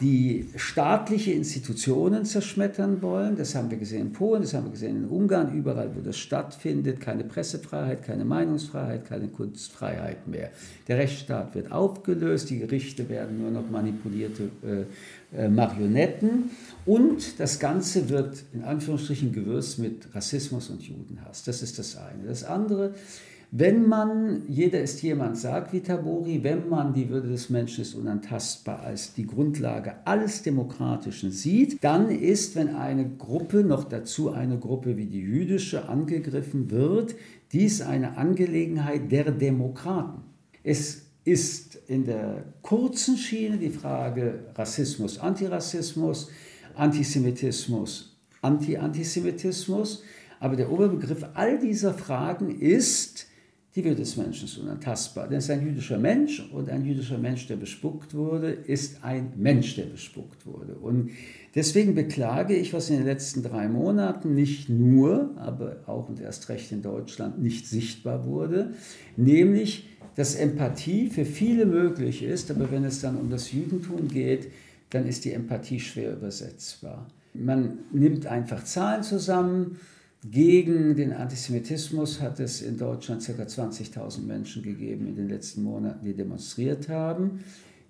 die 0.00 0.46
staatliche 0.56 1.32
Institutionen 1.32 2.24
zerschmettern 2.24 3.00
wollen. 3.00 3.36
Das 3.36 3.54
haben 3.54 3.70
wir 3.70 3.78
gesehen 3.78 4.02
in 4.02 4.12
Polen, 4.12 4.42
das 4.42 4.52
haben 4.52 4.64
wir 4.64 4.72
gesehen 4.72 5.04
in 5.04 5.08
Ungarn, 5.08 5.54
überall, 5.54 5.90
wo 5.94 6.00
das 6.00 6.18
stattfindet. 6.18 7.00
Keine 7.00 7.24
Pressefreiheit, 7.24 8.02
keine 8.02 8.24
Meinungsfreiheit, 8.24 9.06
keine 9.06 9.28
Kunstfreiheit 9.28 10.28
mehr. 10.28 10.50
Der 10.86 10.98
Rechtsstaat 10.98 11.54
wird 11.54 11.72
aufgelöst, 11.72 12.50
die 12.50 12.58
Gerichte 12.58 13.08
werden 13.08 13.40
nur 13.40 13.50
noch 13.50 13.70
manipulierte 13.70 14.50
äh, 14.62 15.44
äh, 15.44 15.48
Marionetten. 15.48 16.50
Und 16.84 17.40
das 17.40 17.58
Ganze 17.58 18.10
wird 18.10 18.44
in 18.52 18.64
Anführungsstrichen 18.64 19.32
gewürzt 19.32 19.78
mit 19.78 20.14
Rassismus 20.14 20.68
und 20.68 20.82
Judenhass. 20.82 21.42
Das 21.44 21.62
ist 21.62 21.78
das 21.78 21.96
eine. 21.96 22.28
Das 22.28 22.44
andere 22.44 22.92
wenn 23.52 23.88
man, 23.88 24.42
jeder 24.48 24.82
ist 24.82 25.02
jemand, 25.02 25.38
sagt 25.38 25.72
wie 25.72 26.44
wenn 26.44 26.68
man 26.68 26.92
die 26.92 27.08
Würde 27.08 27.28
des 27.28 27.48
Menschen 27.48 27.82
ist 27.82 27.94
unantastbar 27.94 28.80
als 28.80 29.14
die 29.14 29.26
Grundlage 29.26 29.94
alles 30.04 30.42
Demokratischen 30.42 31.30
sieht, 31.30 31.82
dann 31.82 32.10
ist, 32.10 32.56
wenn 32.56 32.74
eine 32.74 33.08
Gruppe, 33.08 33.62
noch 33.62 33.84
dazu 33.84 34.32
eine 34.32 34.58
Gruppe 34.58 34.96
wie 34.96 35.06
die 35.06 35.20
jüdische, 35.20 35.88
angegriffen 35.88 36.70
wird, 36.70 37.14
dies 37.52 37.80
eine 37.80 38.16
Angelegenheit 38.16 39.12
der 39.12 39.30
Demokraten. 39.30 40.22
Es 40.64 41.06
ist 41.24 41.76
in 41.86 42.04
der 42.04 42.44
kurzen 42.62 43.16
Schiene 43.16 43.58
die 43.58 43.70
Frage 43.70 44.40
Rassismus, 44.54 45.18
Antirassismus, 45.18 46.30
Antisemitismus, 46.74 48.16
Anti-Antisemitismus. 48.42 50.02
Aber 50.38 50.56
der 50.56 50.70
Oberbegriff 50.70 51.24
all 51.34 51.58
dieser 51.58 51.94
Fragen 51.94 52.60
ist, 52.60 53.26
die 53.76 53.84
Würde 53.84 53.96
des 53.96 54.16
Menschen 54.16 54.46
ist 54.46 54.56
unantastbar. 54.56 55.28
Denn 55.28 55.36
es 55.36 55.44
ist 55.44 55.50
ein 55.50 55.66
jüdischer 55.66 55.98
Mensch 55.98 56.42
und 56.50 56.70
ein 56.70 56.86
jüdischer 56.86 57.18
Mensch, 57.18 57.46
der 57.46 57.56
bespuckt 57.56 58.14
wurde, 58.14 58.50
ist 58.50 59.04
ein 59.04 59.34
Mensch, 59.36 59.76
der 59.76 59.84
bespuckt 59.84 60.46
wurde. 60.46 60.76
Und 60.76 61.10
deswegen 61.54 61.94
beklage 61.94 62.56
ich, 62.56 62.72
was 62.72 62.88
in 62.88 62.96
den 62.96 63.04
letzten 63.04 63.42
drei 63.42 63.68
Monaten 63.68 64.34
nicht 64.34 64.70
nur, 64.70 65.36
aber 65.36 65.82
auch 65.86 66.08
und 66.08 66.20
erst 66.20 66.48
recht 66.48 66.72
in 66.72 66.80
Deutschland 66.80 67.42
nicht 67.42 67.68
sichtbar 67.68 68.24
wurde, 68.24 68.72
nämlich, 69.18 69.86
dass 70.14 70.34
Empathie 70.34 71.10
für 71.10 71.26
viele 71.26 71.66
möglich 71.66 72.22
ist, 72.22 72.50
aber 72.50 72.72
wenn 72.72 72.84
es 72.84 73.02
dann 73.02 73.18
um 73.18 73.28
das 73.28 73.52
Judentum 73.52 74.08
geht, 74.08 74.50
dann 74.88 75.06
ist 75.06 75.26
die 75.26 75.32
Empathie 75.32 75.80
schwer 75.80 76.14
übersetzbar. 76.14 77.06
Man 77.34 77.80
nimmt 77.92 78.26
einfach 78.26 78.64
Zahlen 78.64 79.02
zusammen, 79.02 79.78
gegen 80.30 80.96
den 80.96 81.12
Antisemitismus 81.12 82.20
hat 82.20 82.40
es 82.40 82.62
in 82.62 82.76
Deutschland 82.76 83.24
ca. 83.24 83.42
20.000 83.42 84.22
Menschen 84.22 84.62
gegeben 84.62 85.06
in 85.06 85.14
den 85.14 85.28
letzten 85.28 85.62
Monaten, 85.62 86.04
die 86.04 86.14
demonstriert 86.14 86.88
haben. 86.88 87.40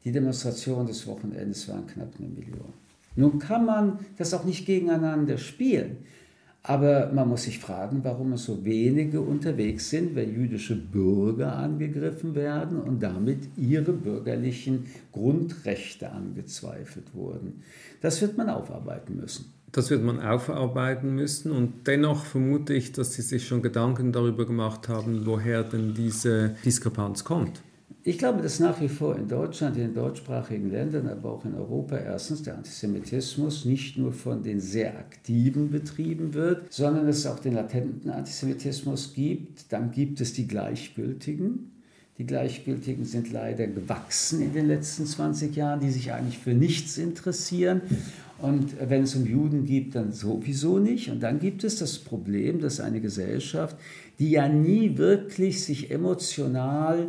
Die 0.05 0.13
Demonstrationen 0.13 0.87
des 0.87 1.07
Wochenendes 1.07 1.69
waren 1.69 1.87
knapp 1.87 2.13
eine 2.19 2.29
Million. 2.29 2.73
Nun 3.17 3.39
kann 3.39 3.65
man 3.65 3.99
das 4.19 4.35
auch 4.35 4.45
nicht 4.45 4.67
gegeneinander 4.67 5.39
spielen. 5.39 5.99
Aber 6.63 7.13
man 7.13 7.29
muss 7.29 7.45
sich 7.45 7.61
fragen, 7.61 8.01
warum 8.03 8.33
es 8.33 8.45
so 8.45 8.65
wenige 8.65 9.21
unterwegs 9.21 9.89
sind, 9.89 10.17
wenn 10.17 10.35
jüdische 10.35 10.75
Bürger 10.75 11.55
angegriffen 11.55 12.35
werden 12.35 12.81
und 12.81 13.01
damit 13.01 13.39
ihre 13.57 13.93
bürgerlichen 13.93 14.87
Grundrechte 15.13 16.11
angezweifelt 16.11 17.15
wurden. 17.15 17.63
Das 18.01 18.21
wird 18.21 18.37
man 18.37 18.49
aufarbeiten 18.49 19.17
müssen. 19.17 19.56
Das 19.77 19.91
wird 19.91 20.03
man 20.03 20.21
aufarbeiten 20.21 21.15
müssen 21.15 21.53
und 21.53 21.87
dennoch 21.87 22.25
vermute 22.25 22.73
ich, 22.73 22.93
dass 22.93 23.13
Sie 23.13 23.21
sich 23.21 23.47
schon 23.47 23.61
Gedanken 23.61 24.11
darüber 24.11 24.47
gemacht 24.47 24.89
haben, 24.89 25.27
woher 25.27 25.65
denn 25.65 25.93
diese 25.93 26.57
Diskrepanz 26.65 27.25
kommt. 27.25 27.61
Ich 28.03 28.17
glaube, 28.17 28.41
dass 28.41 28.59
nach 28.59 28.81
wie 28.81 28.89
vor 28.89 29.17
in 29.17 29.29
Deutschland, 29.29 29.77
in 29.77 29.83
den 29.83 29.95
deutschsprachigen 29.95 30.71
Ländern, 30.71 31.07
aber 31.09 31.31
auch 31.31 31.45
in 31.45 31.55
Europa 31.55 31.99
erstens 31.99 32.43
der 32.43 32.57
Antisemitismus 32.57 33.67
nicht 33.67 33.99
nur 33.99 34.15
von 34.15 34.43
den 34.43 34.61
sehr 34.61 34.97
Aktiven 34.97 35.71
betrieben 35.71 36.33
wird, 36.33 36.73
sondern 36.73 37.07
es 37.07 37.27
auch 37.27 37.39
den 37.39 37.53
latenten 37.53 38.09
Antisemitismus 38.09 39.13
gibt. 39.13 39.71
Dann 39.75 39.91
gibt 39.91 40.23
es 40.23 40.33
die 40.33 40.49
Gleichgültigen. 40.49 41.73
Die 42.17 42.25
Gleichgültigen 42.25 43.05
sind 43.05 43.31
leider 43.31 43.67
gewachsen 43.67 44.41
in 44.41 44.55
den 44.55 44.69
letzten 44.69 45.05
20 45.05 45.55
Jahren, 45.55 45.81
die 45.81 45.91
sich 45.91 46.13
eigentlich 46.13 46.39
für 46.39 46.55
nichts 46.55 46.97
interessieren. 46.97 47.83
Und 48.39 48.77
wenn 48.89 49.05
es 49.05 49.15
um 49.15 49.27
Juden 49.27 49.65
geht, 49.65 49.95
dann 49.95 50.13
sowieso 50.13 50.79
nicht. 50.79 51.11
Und 51.11 51.21
dann 51.21 51.41
gibt 51.41 51.65
es 51.65 51.79
das 51.79 51.99
Problem, 51.99 52.61
dass 52.61 52.81
eine 52.81 53.01
Gesellschaft, 53.01 53.77
die 54.19 54.31
ja 54.31 54.49
nie 54.49 54.99
wirklich 54.99 55.65
sich 55.65 55.91
emotional 55.91 57.09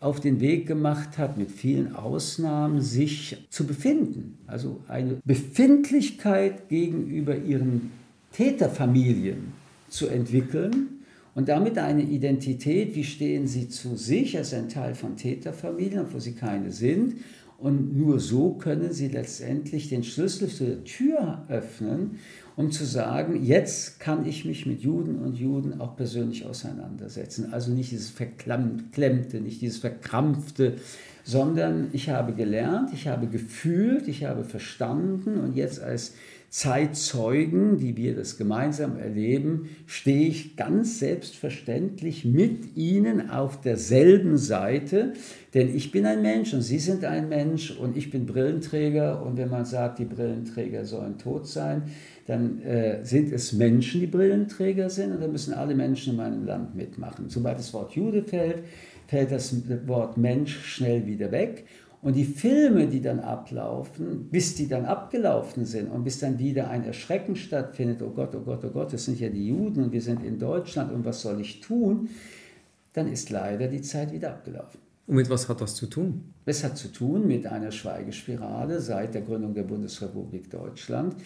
auf 0.00 0.20
den 0.20 0.40
Weg 0.40 0.66
gemacht 0.66 1.18
hat, 1.18 1.38
mit 1.38 1.50
vielen 1.50 1.94
Ausnahmen, 1.94 2.80
sich 2.82 3.46
zu 3.48 3.64
befinden. 3.64 4.38
Also 4.46 4.80
eine 4.88 5.16
Befindlichkeit 5.24 6.68
gegenüber 6.68 7.36
ihren 7.36 7.90
Täterfamilien 8.32 9.52
zu 9.88 10.08
entwickeln 10.08 10.95
und 11.36 11.50
damit 11.50 11.76
eine 11.76 12.02
Identität, 12.02 12.94
wie 12.94 13.04
stehen 13.04 13.46
sie 13.46 13.68
zu 13.68 13.94
sich 13.94 14.38
als 14.38 14.54
ein 14.54 14.70
Teil 14.70 14.94
von 14.94 15.18
Täterfamilien, 15.18 16.00
obwohl 16.00 16.22
sie 16.22 16.32
keine 16.32 16.72
sind. 16.72 17.16
Und 17.58 17.94
nur 17.94 18.20
so 18.20 18.54
können 18.54 18.92
sie 18.94 19.08
letztendlich 19.08 19.90
den 19.90 20.02
Schlüssel 20.02 20.48
zur 20.48 20.82
Tür 20.84 21.44
öffnen, 21.48 22.18
um 22.56 22.70
zu 22.70 22.86
sagen, 22.86 23.44
jetzt 23.44 24.00
kann 24.00 24.26
ich 24.26 24.46
mich 24.46 24.64
mit 24.64 24.80
Juden 24.80 25.18
und 25.18 25.36
Juden 25.36 25.78
auch 25.78 25.94
persönlich 25.94 26.46
auseinandersetzen. 26.46 27.52
Also 27.52 27.70
nicht 27.70 27.92
dieses 27.92 28.08
Verklemmte, 28.08 29.40
nicht 29.42 29.60
dieses 29.60 29.78
Verkrampfte, 29.78 30.76
sondern 31.22 31.88
ich 31.92 32.08
habe 32.08 32.32
gelernt, 32.32 32.90
ich 32.94 33.08
habe 33.08 33.26
gefühlt, 33.26 34.08
ich 34.08 34.24
habe 34.24 34.42
verstanden 34.42 35.38
und 35.38 35.54
jetzt 35.54 35.82
als 35.82 36.14
Zeitzeugen, 36.56 37.76
die 37.76 37.98
wir 37.98 38.16
das 38.16 38.38
gemeinsam 38.38 38.96
erleben, 38.96 39.68
stehe 39.84 40.28
ich 40.28 40.56
ganz 40.56 41.00
selbstverständlich 41.00 42.24
mit 42.24 42.78
ihnen 42.78 43.28
auf 43.28 43.60
derselben 43.60 44.38
Seite, 44.38 45.12
denn 45.52 45.76
ich 45.76 45.92
bin 45.92 46.06
ein 46.06 46.22
Mensch 46.22 46.54
und 46.54 46.62
Sie 46.62 46.78
sind 46.78 47.04
ein 47.04 47.28
Mensch 47.28 47.72
und 47.72 47.94
ich 47.94 48.10
bin 48.10 48.24
Brillenträger. 48.24 49.22
Und 49.22 49.36
wenn 49.36 49.50
man 49.50 49.66
sagt, 49.66 49.98
die 49.98 50.06
Brillenträger 50.06 50.86
sollen 50.86 51.18
tot 51.18 51.46
sein, 51.46 51.82
dann 52.26 52.62
äh, 52.62 53.04
sind 53.04 53.32
es 53.32 53.52
Menschen, 53.52 54.00
die 54.00 54.06
Brillenträger 54.06 54.88
sind. 54.88 55.12
Und 55.12 55.20
dann 55.20 55.32
müssen 55.32 55.52
alle 55.52 55.74
Menschen 55.74 56.12
in 56.12 56.16
meinem 56.16 56.46
Land 56.46 56.74
mitmachen. 56.74 57.28
Sobald 57.28 57.58
das 57.58 57.74
Wort 57.74 57.92
Jude 57.92 58.22
fällt, 58.22 58.62
fällt 59.08 59.30
das 59.30 59.54
Wort 59.86 60.16
Mensch 60.16 60.58
schnell 60.64 61.06
wieder 61.06 61.30
weg 61.32 61.66
und 62.06 62.14
die 62.14 62.24
Filme, 62.24 62.86
die 62.86 63.00
dann 63.00 63.18
ablaufen, 63.18 64.28
bis 64.30 64.54
die 64.54 64.68
dann 64.68 64.84
abgelaufen 64.84 65.64
sind 65.64 65.90
und 65.90 66.04
bis 66.04 66.20
dann 66.20 66.38
wieder 66.38 66.70
ein 66.70 66.84
Erschrecken 66.84 67.34
stattfindet, 67.34 68.00
oh 68.00 68.10
Gott, 68.10 68.32
oh 68.36 68.42
Gott, 68.42 68.64
oh 68.64 68.70
Gott, 68.70 68.92
das 68.92 69.06
sind 69.06 69.18
ja 69.18 69.28
die 69.28 69.48
Juden 69.48 69.82
und 69.82 69.92
wir 69.92 70.00
sind 70.00 70.22
in 70.22 70.38
Deutschland 70.38 70.92
und 70.92 71.04
was 71.04 71.22
soll 71.22 71.40
ich 71.40 71.60
tun, 71.60 72.08
dann 72.92 73.10
ist 73.10 73.30
leider 73.30 73.66
die 73.66 73.82
Zeit 73.82 74.12
wieder 74.12 74.30
abgelaufen. 74.30 74.78
Und 75.08 75.16
mit 75.16 75.28
was 75.28 75.48
hat 75.48 75.60
das 75.60 75.74
zu 75.74 75.86
tun? 75.86 76.32
Es 76.44 76.62
hat 76.62 76.78
zu 76.78 76.92
tun 76.92 77.26
mit 77.26 77.44
einer 77.44 77.72
Schweigespirale 77.72 78.80
seit 78.80 79.14
der 79.14 79.22
Gründung 79.22 79.52
der 79.54 79.64
Bundesrepublik 79.64 80.48
Deutschland, 80.48 81.16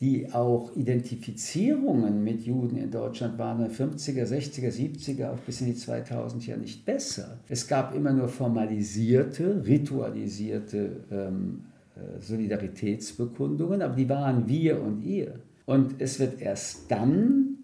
die 0.00 0.32
auch 0.32 0.74
Identifizierungen 0.76 2.22
mit 2.22 2.42
Juden 2.42 2.76
in 2.76 2.90
Deutschland 2.90 3.36
waren 3.38 3.64
in 3.64 3.68
den 3.68 3.76
50er, 3.76 4.24
60er, 4.24 4.70
70er, 4.70 5.30
auch 5.30 5.38
bis 5.38 5.60
in 5.60 5.66
die 5.68 5.74
2000 5.74 6.46
ja 6.46 6.56
nicht 6.56 6.84
besser. 6.84 7.38
Es 7.48 7.66
gab 7.66 7.94
immer 7.94 8.12
nur 8.12 8.28
formalisierte, 8.28 9.64
ritualisierte 9.66 11.04
ähm, 11.10 11.64
äh, 11.96 12.20
Solidaritätsbekundungen, 12.20 13.82
aber 13.82 13.96
die 13.96 14.08
waren 14.08 14.48
wir 14.48 14.80
und 14.80 15.02
ihr. 15.02 15.34
Und 15.66 15.96
es 15.98 16.20
wird 16.20 16.40
erst 16.40 16.90
dann 16.90 17.56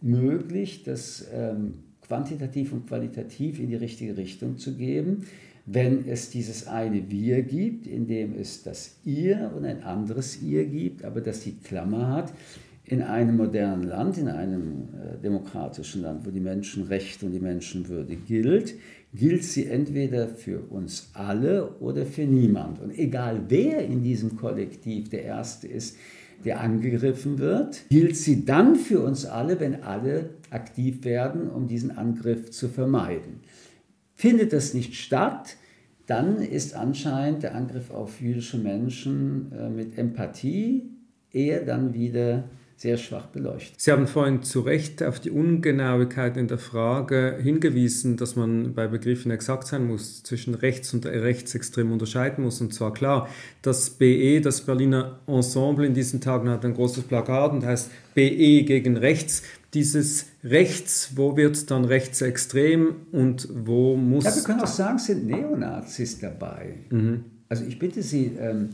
möglich, 0.00 0.82
das 0.84 1.28
ähm, 1.32 1.74
quantitativ 2.00 2.72
und 2.72 2.86
qualitativ 2.86 3.60
in 3.60 3.68
die 3.68 3.76
richtige 3.76 4.16
Richtung 4.16 4.56
zu 4.56 4.76
geben, 4.76 5.26
wenn 5.66 6.08
es 6.08 6.30
dieses 6.30 6.66
eine 6.66 7.10
Wir 7.10 7.42
gibt, 7.42 7.86
in 7.86 8.06
dem 8.06 8.34
es 8.34 8.62
das 8.62 8.96
Ihr 9.04 9.52
und 9.56 9.64
ein 9.64 9.82
anderes 9.84 10.42
Ihr 10.42 10.64
gibt, 10.64 11.04
aber 11.04 11.20
das 11.20 11.40
die 11.40 11.56
Klammer 11.56 12.08
hat, 12.08 12.32
in 12.84 13.02
einem 13.02 13.36
modernen 13.36 13.84
Land, 13.84 14.18
in 14.18 14.28
einem 14.28 14.88
äh, 14.92 15.22
demokratischen 15.22 16.02
Land, 16.02 16.26
wo 16.26 16.30
die 16.30 16.40
Menschenrechte 16.40 17.26
und 17.26 17.32
die 17.32 17.40
Menschenwürde 17.40 18.16
gilt, 18.16 18.74
gilt 19.14 19.44
sie 19.44 19.66
entweder 19.66 20.28
für 20.28 20.60
uns 20.70 21.10
alle 21.12 21.76
oder 21.78 22.04
für 22.06 22.24
niemand. 22.24 22.80
Und 22.80 22.98
egal 22.98 23.42
wer 23.48 23.84
in 23.84 24.02
diesem 24.02 24.36
Kollektiv 24.36 25.10
der 25.10 25.22
Erste 25.22 25.68
ist, 25.68 25.96
der 26.44 26.60
angegriffen 26.60 27.38
wird, 27.38 27.84
gilt 27.88 28.16
sie 28.16 28.44
dann 28.44 28.74
für 28.74 29.00
uns 29.00 29.26
alle, 29.26 29.60
wenn 29.60 29.84
alle 29.84 30.30
aktiv 30.50 31.04
werden, 31.04 31.48
um 31.48 31.68
diesen 31.68 31.96
Angriff 31.96 32.50
zu 32.50 32.68
vermeiden. 32.68 33.40
Findet 34.22 34.52
das 34.52 34.72
nicht 34.72 34.94
statt, 34.94 35.56
dann 36.06 36.36
ist 36.40 36.76
anscheinend 36.76 37.42
der 37.42 37.56
Angriff 37.56 37.90
auf 37.90 38.20
jüdische 38.20 38.56
Menschen 38.56 39.50
äh, 39.50 39.68
mit 39.68 39.98
Empathie 39.98 40.84
eher 41.32 41.64
dann 41.64 41.92
wieder 41.92 42.44
sehr 42.76 42.98
schwach 42.98 43.26
beleuchtet. 43.26 43.80
Sie 43.80 43.90
haben 43.90 44.06
vorhin 44.06 44.44
zu 44.44 44.60
Recht 44.60 45.02
auf 45.02 45.18
die 45.18 45.32
Ungenauigkeit 45.32 46.36
in 46.36 46.46
der 46.46 46.58
Frage 46.58 47.36
hingewiesen, 47.42 48.16
dass 48.16 48.36
man 48.36 48.74
bei 48.74 48.86
Begriffen 48.86 49.32
exakt 49.32 49.66
sein 49.66 49.88
muss, 49.88 50.22
zwischen 50.22 50.54
rechts 50.54 50.94
und 50.94 51.04
rechtsextrem 51.04 51.90
unterscheiden 51.90 52.44
muss. 52.44 52.60
Und 52.60 52.72
zwar 52.72 52.92
klar, 52.92 53.28
das 53.60 53.90
BE, 53.90 54.40
das 54.40 54.60
Berliner 54.60 55.18
Ensemble 55.26 55.84
in 55.84 55.94
diesen 55.94 56.20
Tagen 56.20 56.48
hat 56.48 56.64
ein 56.64 56.74
großes 56.74 57.02
Plakat 57.04 57.50
und 57.50 57.66
heißt 57.66 57.90
BE 58.14 58.62
gegen 58.62 58.96
rechts 58.96 59.42
dieses 59.74 60.26
Rechts, 60.44 61.12
wo 61.16 61.36
wird 61.36 61.70
dann 61.70 61.84
rechtsextrem 61.84 63.06
und 63.12 63.48
wo 63.50 63.96
muss... 63.96 64.24
Ja, 64.24 64.34
wir 64.34 64.42
können 64.42 64.60
auch 64.60 64.66
sagen, 64.66 64.96
es 64.96 65.06
sind 65.06 65.26
Neonazis 65.26 66.18
dabei. 66.18 66.74
Mhm. 66.90 67.24
Also 67.48 67.64
ich 67.64 67.78
bitte 67.78 68.02
Sie, 68.02 68.32
ähm, 68.38 68.70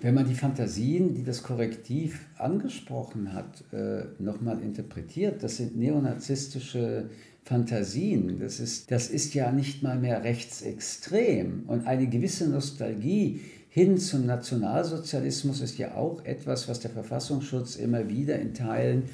wenn 0.00 0.14
man 0.14 0.28
die 0.28 0.34
Fantasien, 0.34 1.14
die 1.14 1.22
das 1.22 1.44
Korrektiv 1.44 2.26
angesprochen 2.38 3.32
hat, 3.32 3.62
äh, 3.72 4.04
nochmal 4.18 4.60
interpretiert, 4.60 5.44
das 5.44 5.58
sind 5.58 5.76
neonazistische 5.76 7.08
Fantasien. 7.44 8.40
Das 8.40 8.58
ist, 8.58 8.90
das 8.90 9.08
ist 9.08 9.34
ja 9.34 9.52
nicht 9.52 9.82
mal 9.82 9.98
mehr 9.98 10.24
rechtsextrem. 10.24 11.64
Und 11.68 11.86
eine 11.86 12.08
gewisse 12.08 12.48
Nostalgie 12.48 13.40
hin 13.68 13.96
zum 13.96 14.26
Nationalsozialismus 14.26 15.60
ist 15.60 15.78
ja 15.78 15.94
auch 15.94 16.24
etwas, 16.24 16.68
was 16.68 16.80
der 16.80 16.90
Verfassungsschutz 16.90 17.76
immer 17.76 18.08
wieder 18.08 18.38
in 18.38 18.54
Teilen 18.54 19.04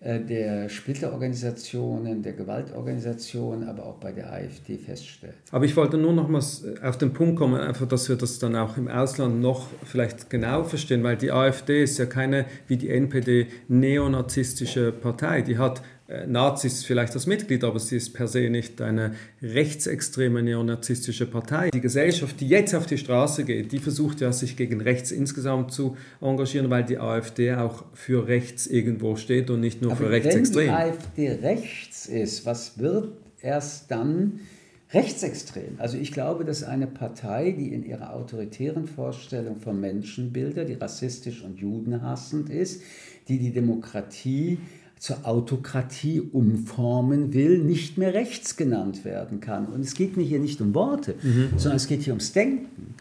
der 0.00 0.68
Splitterorganisationen, 0.68 2.22
der 2.22 2.32
Gewaltorganisationen, 2.34 3.68
aber 3.68 3.84
auch 3.84 3.96
bei 3.96 4.12
der 4.12 4.32
AfD 4.32 4.78
feststellt. 4.78 5.34
Aber 5.50 5.64
ich 5.64 5.76
wollte 5.76 5.98
nur 5.98 6.12
noch 6.12 6.28
mal 6.28 6.42
auf 6.82 6.98
den 6.98 7.12
Punkt 7.12 7.36
kommen, 7.36 7.60
einfach, 7.60 7.88
dass 7.88 8.08
wir 8.08 8.14
das 8.14 8.38
dann 8.38 8.54
auch 8.54 8.76
im 8.76 8.86
Ausland 8.86 9.40
noch 9.40 9.66
vielleicht 9.84 10.30
genau 10.30 10.62
verstehen, 10.62 11.02
weil 11.02 11.16
die 11.16 11.32
AfD 11.32 11.82
ist 11.82 11.98
ja 11.98 12.06
keine, 12.06 12.46
wie 12.68 12.76
die 12.76 12.90
NPD, 12.90 13.48
neonazistische 13.66 14.92
Partei. 14.92 15.42
Die 15.42 15.58
hat 15.58 15.80
äh, 15.80 15.82
Nazis 16.26 16.84
vielleicht 16.84 17.12
als 17.12 17.26
Mitglied, 17.26 17.64
aber 17.64 17.78
sie 17.78 17.96
ist 17.96 18.14
per 18.14 18.28
se 18.28 18.48
nicht 18.48 18.80
eine 18.80 19.12
rechtsextreme 19.42 20.42
neonazistische 20.42 21.26
Partei. 21.26 21.70
Die 21.70 21.82
Gesellschaft, 21.82 22.40
die 22.40 22.48
jetzt 22.48 22.74
auf 22.74 22.86
die 22.86 22.96
Straße 22.96 23.44
geht, 23.44 23.72
die 23.72 23.78
versucht 23.78 24.22
ja, 24.22 24.32
sich 24.32 24.56
gegen 24.56 24.80
rechts 24.80 25.10
insgesamt 25.10 25.70
zu 25.70 25.96
engagieren, 26.22 26.70
weil 26.70 26.84
die 26.84 26.98
AfD 26.98 27.52
auch 27.52 27.84
für 27.92 28.26
rechts 28.26 28.66
irgendwo 28.66 29.16
steht 29.16 29.50
und 29.50 29.60
nicht 29.60 29.82
nur 29.82 29.92
aber 29.92 30.04
für 30.04 30.10
rechtsextrem. 30.10 30.68
Wenn 30.68 31.26
die 31.26 31.28
AfD 31.28 31.46
rechts 31.46 32.06
ist, 32.06 32.46
was 32.46 32.78
wird 32.78 33.12
erst 33.42 33.90
dann 33.90 34.40
rechtsextrem? 34.94 35.74
Also 35.76 35.98
ich 35.98 36.12
glaube, 36.12 36.46
dass 36.46 36.62
eine 36.62 36.86
Partei, 36.86 37.52
die 37.52 37.74
in 37.74 37.84
ihrer 37.84 38.14
autoritären 38.14 38.86
Vorstellung 38.86 39.56
von 39.56 39.78
Menschenbilder, 39.78 40.64
die 40.64 40.74
rassistisch 40.74 41.42
und 41.42 41.60
judenhassend 41.60 42.48
ist, 42.48 42.80
die 43.28 43.38
die 43.38 43.52
Demokratie 43.52 44.58
zur 44.98 45.26
Autokratie 45.26 46.20
umformen 46.20 47.32
will, 47.32 47.58
nicht 47.58 47.98
mehr 47.98 48.14
rechts 48.14 48.56
genannt 48.56 49.04
werden 49.04 49.40
kann. 49.40 49.66
Und 49.66 49.80
es 49.80 49.94
geht 49.94 50.16
mir 50.16 50.24
hier 50.24 50.40
nicht 50.40 50.60
um 50.60 50.74
Worte, 50.74 51.14
mhm. 51.22 51.50
sondern 51.56 51.76
es 51.76 51.86
geht 51.86 52.02
hier 52.02 52.12
ums 52.12 52.32
Denken. 52.32 52.94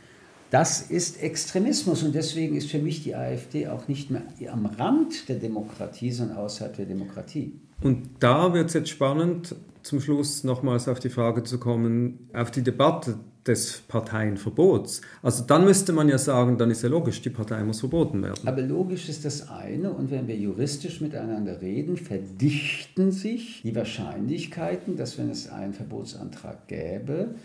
Das 0.49 0.81
ist 0.81 1.21
Extremismus 1.21 2.03
und 2.03 2.15
deswegen 2.15 2.55
ist 2.55 2.71
für 2.71 2.79
mich 2.79 3.03
die 3.03 3.15
AfD 3.15 3.67
auch 3.67 3.87
nicht 3.89 4.11
mehr 4.11 4.23
am 4.49 4.65
Rand 4.65 5.27
der 5.27 5.35
Demokratie, 5.37 6.11
sondern 6.11 6.37
außerhalb 6.37 6.75
der 6.77 6.85
Demokratie. 6.85 7.53
Und 7.81 8.09
da 8.19 8.53
wird 8.53 8.67
es 8.67 8.73
jetzt 8.73 8.89
spannend, 8.89 9.55
zum 9.83 9.99
Schluss 9.99 10.43
nochmals 10.43 10.87
auf 10.87 10.99
die 10.99 11.09
Frage 11.09 11.43
zu 11.43 11.59
kommen, 11.59 12.29
auf 12.33 12.51
die 12.51 12.61
Debatte 12.61 13.19
des 13.47 13.81
Parteienverbots. 13.87 15.01
Also 15.21 15.43
dann 15.43 15.65
müsste 15.65 15.93
man 15.93 16.09
ja 16.09 16.17
sagen, 16.17 16.57
dann 16.57 16.71
ist 16.71 16.83
ja 16.83 16.89
logisch, 16.89 17.21
die 17.21 17.29
Partei 17.29 17.63
muss 17.63 17.79
verboten 17.79 18.21
werden. 18.21 18.47
Aber 18.47 18.61
logisch 18.61 19.09
ist 19.09 19.25
das 19.25 19.49
eine 19.49 19.91
und 19.91 20.11
wenn 20.11 20.27
wir 20.27 20.35
juristisch 20.35 21.01
miteinander 21.01 21.61
reden, 21.61 21.97
verdichten 21.97 23.11
sich 23.11 23.61
die 23.63 23.75
Wahrscheinlichkeiten, 23.75 24.97
dass 24.97 25.17
wenn 25.17 25.29
es 25.29 25.49
einen 25.49 25.73
Verbotsantrag 25.73 26.67
gäbe, 26.67 27.35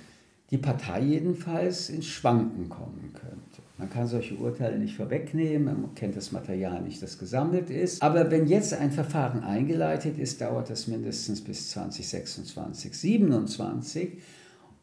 die 0.51 0.59
Partei 0.59 1.01
jedenfalls 1.01 1.89
ins 1.89 2.07
Schwanken 2.07 2.69
kommen 2.69 3.13
könnte. 3.15 3.63
Man 3.79 3.89
kann 3.91 4.07
solche 4.07 4.37
Urteile 4.37 4.79
nicht 4.79 4.95
vorwegnehmen, 4.95 5.81
man 5.81 5.95
kennt 5.95 6.15
das 6.15 6.31
Material 6.31 6.83
nicht, 6.83 7.03
das 7.03 7.19
gesammelt 7.19 7.71
ist. 7.71 8.03
Aber 8.03 8.31
wenn 8.31 8.47
jetzt 8.47 8.75
ein 8.75 8.93
Verfahren 8.93 9.43
eingeleitet 9.43 10.19
ist, 10.19 10.41
dauert 10.41 10.71
das 10.71 10.87
mindestens 10.87 11.41
bis 11.41 11.71
2026, 11.71 12.93
2027. 12.93 14.19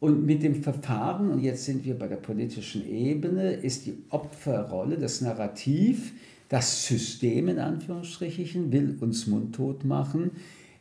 Und 0.00 0.24
mit 0.24 0.42
dem 0.42 0.62
Verfahren, 0.62 1.30
und 1.30 1.40
jetzt 1.40 1.66
sind 1.66 1.84
wir 1.84 1.98
bei 1.98 2.08
der 2.08 2.16
politischen 2.16 2.88
Ebene, 2.88 3.52
ist 3.52 3.84
die 3.84 3.98
Opferrolle, 4.08 4.96
das 4.96 5.20
Narrativ, 5.20 6.14
das 6.48 6.86
System 6.86 7.48
in 7.48 7.58
Anführungsstrichen 7.58 8.72
will 8.72 8.96
uns 9.00 9.26
mundtot 9.26 9.84
machen, 9.84 10.32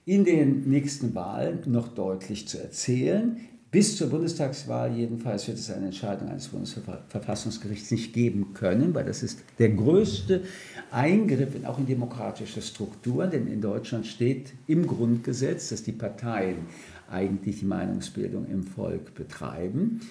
in 0.06 0.24
den 0.24 0.70
nächsten 0.70 1.14
Wahlen 1.14 1.60
noch 1.68 1.90
deutlich 1.90 2.48
zu 2.48 2.58
erzählen. 2.60 3.38
Bis 3.72 3.98
zur 3.98 4.10
Bundestagswahl 4.10 4.96
jedenfalls 4.96 5.48
wird 5.48 5.60
es 5.60 5.70
eine 5.70 5.88
Entscheidung 5.88 6.30
eines 6.30 6.48
Bundesverfassungsgerichts 6.48 7.92
nicht 7.92 8.14
geben 8.14 8.56
können, 8.56 8.96
weil 8.96 9.06
das 9.06 9.22
ist 9.22 9.42
der 9.60 9.70
größte 9.70 10.42
Eingriff 10.90 11.54
in, 11.54 11.68
auch 11.68 11.78
in 11.78 11.86
demokratische 11.86 12.64
Strukturen, 12.64 13.30
denn 13.30 13.46
in 13.46 13.62
Deutschland 13.62 14.08
steht 14.08 14.54
im 14.66 14.88
Grundgesetz, 14.88 15.70
dass 15.70 15.84
die 15.84 15.92
Parteien 15.92 16.66
eigentlich 17.12 17.60
die 17.60 17.66
Meinungsbildung 17.66 18.48
im 18.48 18.64
Volk 18.64 19.14
betreiben. 19.16 20.02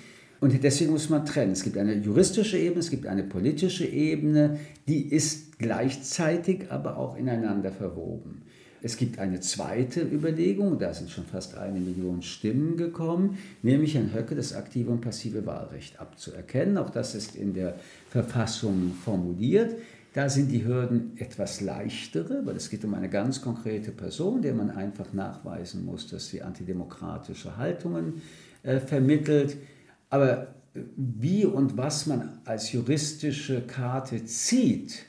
Und 0.40 0.62
deswegen 0.62 0.92
muss 0.92 1.08
man 1.08 1.24
trennen. 1.24 1.52
Es 1.52 1.64
gibt 1.64 1.76
eine 1.76 1.94
juristische 1.94 2.58
Ebene, 2.58 2.80
es 2.80 2.90
gibt 2.90 3.06
eine 3.06 3.24
politische 3.24 3.86
Ebene, 3.86 4.58
die 4.86 5.12
ist 5.12 5.58
gleichzeitig 5.58 6.70
aber 6.70 6.96
auch 6.96 7.16
ineinander 7.16 7.72
verwoben. 7.72 8.42
Es 8.80 8.96
gibt 8.96 9.18
eine 9.18 9.40
zweite 9.40 10.02
Überlegung, 10.02 10.78
da 10.78 10.94
sind 10.94 11.10
schon 11.10 11.24
fast 11.24 11.56
eine 11.56 11.80
Million 11.80 12.22
Stimmen 12.22 12.76
gekommen, 12.76 13.38
nämlich 13.62 13.96
Herrn 13.96 14.14
Höcke 14.14 14.36
das 14.36 14.54
aktive 14.54 14.92
und 14.92 15.00
passive 15.00 15.44
Wahlrecht 15.46 15.98
abzuerkennen. 15.98 16.78
Auch 16.78 16.90
das 16.90 17.16
ist 17.16 17.34
in 17.34 17.54
der 17.54 17.74
Verfassung 18.08 18.92
formuliert. 19.04 19.74
Da 20.14 20.28
sind 20.28 20.50
die 20.50 20.64
Hürden 20.64 21.12
etwas 21.18 21.60
leichtere, 21.60 22.44
weil 22.44 22.56
es 22.56 22.70
geht 22.70 22.84
um 22.84 22.94
eine 22.94 23.10
ganz 23.10 23.42
konkrete 23.42 23.92
Person, 23.92 24.42
der 24.42 24.54
man 24.54 24.70
einfach 24.70 25.12
nachweisen 25.12 25.84
muss, 25.84 26.08
dass 26.08 26.28
sie 26.28 26.42
antidemokratische 26.42 27.56
Haltungen 27.56 28.22
äh, 28.62 28.80
vermittelt. 28.80 29.56
Aber 30.08 30.54
wie 30.96 31.44
und 31.44 31.76
was 31.76 32.06
man 32.06 32.38
als 32.44 32.72
juristische 32.72 33.62
Karte 33.62 34.24
zieht, 34.24 35.04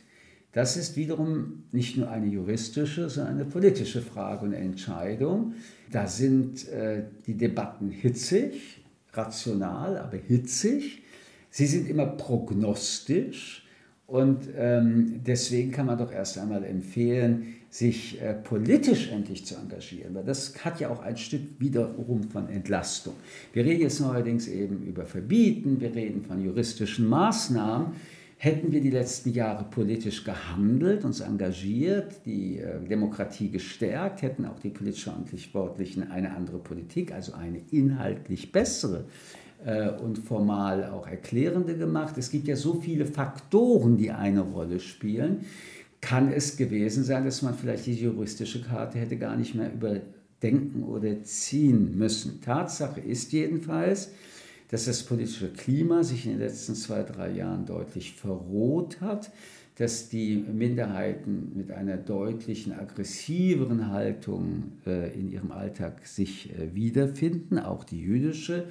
das 0.51 0.77
ist 0.77 0.95
wiederum 0.95 1.63
nicht 1.71 1.95
nur 1.95 2.09
eine 2.09 2.25
juristische, 2.25 3.09
sondern 3.09 3.35
eine 3.35 3.45
politische 3.45 4.01
Frage 4.01 4.45
und 4.45 4.53
Entscheidung. 4.53 5.53
Da 5.91 6.07
sind 6.07 6.67
äh, 6.69 7.03
die 7.27 7.35
Debatten 7.35 7.89
hitzig, 7.89 8.83
rational, 9.13 9.97
aber 9.97 10.17
hitzig. 10.17 11.03
Sie 11.51 11.67
sind 11.67 11.87
immer 11.87 12.07
prognostisch 12.07 13.65
und 14.09 14.49
ähm, 14.57 15.21
deswegen 15.25 15.71
kann 15.71 15.85
man 15.85 15.97
doch 15.97 16.11
erst 16.11 16.37
einmal 16.39 16.63
empfehlen, 16.63 17.55
sich 17.69 18.19
äh, 18.19 18.33
politisch 18.33 19.11
endlich 19.11 19.45
zu 19.45 19.55
engagieren, 19.55 20.15
weil 20.15 20.23
das 20.23 20.65
hat 20.65 20.79
ja 20.79 20.89
auch 20.89 21.01
ein 21.03 21.17
Stück 21.17 21.41
wiederum 21.59 22.23
von 22.23 22.49
Entlastung. 22.49 23.13
Wir 23.53 23.63
reden 23.63 23.81
jetzt 23.81 23.99
neuerdings 23.99 24.47
eben 24.47 24.83
über 24.83 25.05
Verbieten, 25.05 25.79
wir 25.79 25.93
reden 25.93 26.23
von 26.23 26.43
juristischen 26.43 27.07
Maßnahmen. 27.07 27.93
Hätten 28.37 28.71
wir 28.71 28.81
die 28.81 28.89
letzten 28.89 29.31
Jahre 29.31 29.65
politisch 29.69 30.23
gehandelt, 30.23 31.03
uns 31.03 31.19
engagiert, 31.19 32.25
die 32.25 32.57
äh, 32.57 32.79
Demokratie 32.79 33.49
gestärkt, 33.49 34.23
hätten 34.23 34.45
auch 34.45 34.59
die 34.59 34.69
politisch 34.69 35.03
Verantwortlichen 35.03 36.09
eine 36.09 36.33
andere 36.35 36.57
Politik, 36.57 37.13
also 37.13 37.33
eine 37.33 37.59
inhaltlich 37.69 38.51
bessere 38.51 39.05
und 40.01 40.19
formal 40.19 40.85
auch 40.89 41.05
erklärende 41.05 41.75
gemacht. 41.77 42.17
Es 42.17 42.31
gibt 42.31 42.47
ja 42.47 42.55
so 42.55 42.75
viele 42.75 43.05
Faktoren, 43.05 43.97
die 43.97 44.11
eine 44.11 44.39
Rolle 44.39 44.79
spielen. 44.79 45.45
Kann 46.01 46.31
es 46.31 46.55
gewesen 46.55 47.03
sein, 47.03 47.25
dass 47.25 47.41
man 47.41 47.53
vielleicht 47.53 47.85
die 47.85 47.93
juristische 47.93 48.61
Karte 48.61 48.97
hätte 48.99 49.17
gar 49.17 49.35
nicht 49.35 49.55
mehr 49.55 49.71
überdenken 49.73 50.83
oder 50.83 51.23
ziehen 51.23 51.97
müssen? 51.97 52.39
Tatsache 52.41 53.01
ist 53.01 53.33
jedenfalls, 53.33 54.11
dass 54.69 54.85
das 54.85 55.03
politische 55.03 55.49
Klima 55.49 56.03
sich 56.03 56.25
in 56.25 56.33
den 56.33 56.39
letzten 56.39 56.75
zwei, 56.75 57.03
drei 57.03 57.31
Jahren 57.31 57.65
deutlich 57.65 58.13
verroht 58.13 59.01
hat, 59.01 59.31
dass 59.75 60.09
die 60.09 60.35
Minderheiten 60.35 61.53
mit 61.55 61.71
einer 61.71 61.97
deutlichen 61.97 62.73
aggressiveren 62.73 63.89
Haltung 63.91 64.73
äh, 64.85 65.13
in 65.17 65.31
ihrem 65.31 65.51
Alltag 65.51 66.05
sich 66.05 66.51
äh, 66.51 66.75
wiederfinden, 66.75 67.59
auch 67.59 67.83
die 67.83 68.01
jüdische. 68.01 68.65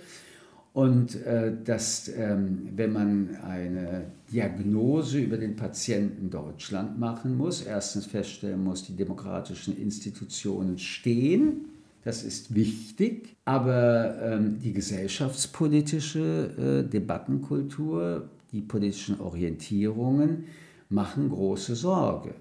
Und 0.78 1.16
äh, 1.26 1.56
dass, 1.64 2.06
ähm, 2.06 2.68
wenn 2.76 2.92
man 2.92 3.34
eine 3.42 4.12
Diagnose 4.30 5.18
über 5.18 5.36
den 5.36 5.56
Patienten 5.56 6.30
Deutschland 6.30 7.00
machen 7.00 7.36
muss, 7.36 7.62
erstens 7.62 8.06
feststellen 8.06 8.62
muss, 8.62 8.84
die 8.84 8.94
demokratischen 8.94 9.76
Institutionen 9.76 10.78
stehen, 10.78 11.64
das 12.04 12.22
ist 12.22 12.54
wichtig, 12.54 13.34
aber 13.44 14.22
ähm, 14.22 14.60
die 14.60 14.72
gesellschaftspolitische 14.72 16.84
äh, 16.86 16.88
Debattenkultur, 16.88 18.28
die 18.52 18.60
politischen 18.60 19.18
Orientierungen 19.18 20.44
machen 20.90 21.28
große 21.28 21.74
Sorge. 21.74 22.36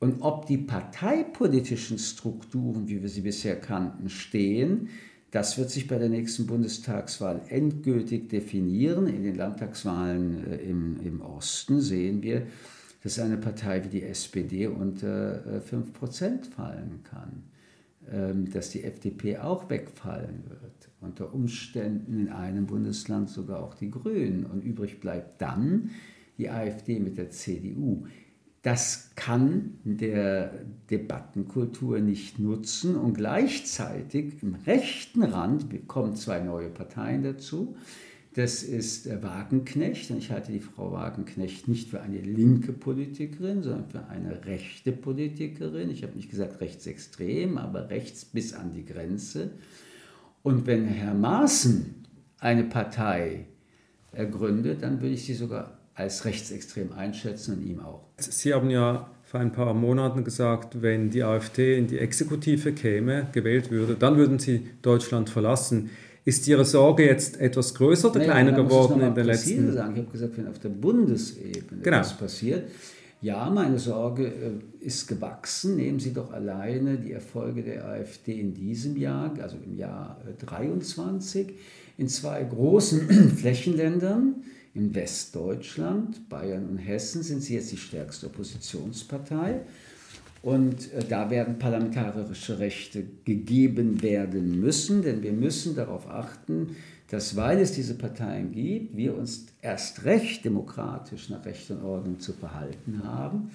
Und 0.00 0.20
ob 0.20 0.44
die 0.44 0.58
parteipolitischen 0.58 1.96
Strukturen, 1.96 2.88
wie 2.88 3.00
wir 3.00 3.08
sie 3.08 3.22
bisher 3.22 3.58
kannten, 3.58 4.10
stehen, 4.10 4.90
das 5.32 5.58
wird 5.58 5.70
sich 5.70 5.88
bei 5.88 5.98
der 5.98 6.08
nächsten 6.08 6.46
Bundestagswahl 6.46 7.40
endgültig 7.48 8.28
definieren. 8.28 9.08
In 9.08 9.24
den 9.24 9.34
Landtagswahlen 9.34 10.46
äh, 10.46 10.56
im, 10.58 11.00
im 11.00 11.20
Osten 11.20 11.80
sehen 11.80 12.22
wir, 12.22 12.46
dass 13.02 13.18
eine 13.18 13.38
Partei 13.38 13.82
wie 13.82 13.88
die 13.88 14.02
SPD 14.04 14.68
unter 14.68 15.44
äh, 15.46 15.58
5% 15.58 16.50
fallen 16.50 17.00
kann. 17.02 17.42
Ähm, 18.10 18.50
dass 18.50 18.70
die 18.70 18.82
FDP 18.82 19.38
auch 19.38 19.70
wegfallen 19.70 20.42
wird. 20.48 20.90
Unter 21.00 21.32
Umständen 21.32 22.18
in 22.18 22.28
einem 22.30 22.66
Bundesland 22.66 23.30
sogar 23.30 23.62
auch 23.62 23.74
die 23.74 23.90
Grünen. 23.90 24.44
Und 24.44 24.64
übrig 24.64 25.00
bleibt 25.00 25.40
dann 25.40 25.90
die 26.36 26.50
AfD 26.50 26.98
mit 26.98 27.16
der 27.16 27.30
CDU. 27.30 28.06
Das 28.62 29.10
kann 29.16 29.78
der 29.82 30.52
Debattenkultur 30.88 31.98
nicht 31.98 32.38
nutzen 32.38 32.96
und 32.96 33.14
gleichzeitig 33.14 34.40
im 34.42 34.54
rechten 34.54 35.24
Rand 35.24 35.66
kommen 35.88 36.14
zwei 36.14 36.38
neue 36.40 36.68
Parteien 36.68 37.24
dazu, 37.24 37.76
das 38.34 38.62
ist 38.62 39.08
Wagenknecht. 39.22 40.10
Und 40.10 40.18
ich 40.18 40.30
halte 40.30 40.52
die 40.52 40.60
Frau 40.60 40.92
Wagenknecht 40.92 41.68
nicht 41.68 41.90
für 41.90 42.00
eine 42.00 42.18
linke 42.18 42.72
Politikerin, 42.72 43.62
sondern 43.62 43.90
für 43.90 44.06
eine 44.06 44.44
rechte 44.46 44.92
Politikerin. 44.92 45.90
Ich 45.90 46.02
habe 46.02 46.16
nicht 46.16 46.30
gesagt 46.30 46.60
rechtsextrem, 46.60 47.58
aber 47.58 47.90
rechts 47.90 48.24
bis 48.24 48.54
an 48.54 48.72
die 48.72 48.86
Grenze. 48.86 49.50
Und 50.42 50.66
wenn 50.66 50.86
Herr 50.86 51.14
Maaßen 51.14 51.94
eine 52.38 52.64
Partei 52.64 53.46
gründet, 54.12 54.82
dann 54.82 55.00
würde 55.00 55.14
ich 55.14 55.24
sie 55.24 55.34
sogar 55.34 55.78
als 55.94 56.24
rechtsextrem 56.24 56.92
einschätzen 56.92 57.58
und 57.58 57.66
ihm 57.66 57.80
auch. 57.80 58.04
Sie 58.18 58.54
haben 58.54 58.70
ja 58.70 59.10
vor 59.24 59.40
ein 59.40 59.52
paar 59.52 59.72
Monaten 59.74 60.24
gesagt, 60.24 60.82
wenn 60.82 61.10
die 61.10 61.22
AfD 61.22 61.78
in 61.78 61.86
die 61.86 61.98
Exekutive 61.98 62.72
käme, 62.72 63.28
gewählt 63.32 63.70
würde, 63.70 63.94
dann 63.94 64.16
würden 64.16 64.38
Sie 64.38 64.68
Deutschland 64.82 65.30
verlassen. 65.30 65.90
Ist 66.24 66.46
Ihre 66.46 66.64
Sorge 66.64 67.06
jetzt 67.06 67.40
etwas 67.40 67.74
größer 67.74 68.10
oder 68.10 68.20
naja, 68.20 68.32
kleiner 68.32 68.52
geworden 68.52 69.00
in 69.00 69.14
den 69.14 69.26
letzten 69.26 69.74
Jahren? 69.74 69.92
Ich 69.92 69.98
habe 70.02 70.12
gesagt, 70.12 70.36
wenn 70.36 70.48
auf 70.48 70.58
der 70.58 70.68
Bundesebene 70.68 71.82
genau. 71.82 71.98
das 71.98 72.16
passiert, 72.16 72.68
ja, 73.22 73.48
meine 73.50 73.78
Sorge 73.78 74.26
äh, 74.26 74.84
ist 74.84 75.06
gewachsen. 75.06 75.76
Nehmen 75.76 76.00
Sie 76.00 76.12
doch 76.12 76.32
alleine 76.32 76.96
die 76.96 77.12
Erfolge 77.12 77.62
der 77.62 77.86
AfD 77.86 78.38
in 78.38 78.52
diesem 78.52 78.96
Jahr, 78.96 79.32
also 79.40 79.56
im 79.64 79.78
Jahr 79.78 80.20
23, 80.44 81.48
äh, 81.48 81.52
in 81.98 82.08
zwei 82.08 82.42
großen 82.42 83.08
Flächenländern, 83.36 84.42
in 84.74 84.94
Westdeutschland, 84.94 86.28
Bayern 86.28 86.68
und 86.68 86.78
Hessen, 86.78 87.22
sind 87.22 87.42
sie 87.42 87.54
jetzt 87.54 87.72
die 87.72 87.76
stärkste 87.76 88.26
Oppositionspartei. 88.26 89.60
Und 90.42 90.92
äh, 90.92 91.04
da 91.08 91.30
werden 91.30 91.58
parlamentarische 91.58 92.58
Rechte 92.58 93.04
gegeben 93.24 94.02
werden 94.02 94.60
müssen, 94.60 95.02
denn 95.02 95.22
wir 95.22 95.32
müssen 95.32 95.76
darauf 95.76 96.08
achten, 96.08 96.76
dass, 97.10 97.36
weil 97.36 97.58
es 97.58 97.72
diese 97.72 97.94
Parteien 97.94 98.52
gibt, 98.52 98.96
wir 98.96 99.16
uns 99.16 99.46
erst 99.60 100.04
recht 100.04 100.44
demokratisch 100.44 101.28
nach 101.28 101.44
Recht 101.44 101.70
und 101.70 101.84
Ordnung 101.84 102.18
zu 102.18 102.32
verhalten 102.32 103.02
haben. 103.04 103.50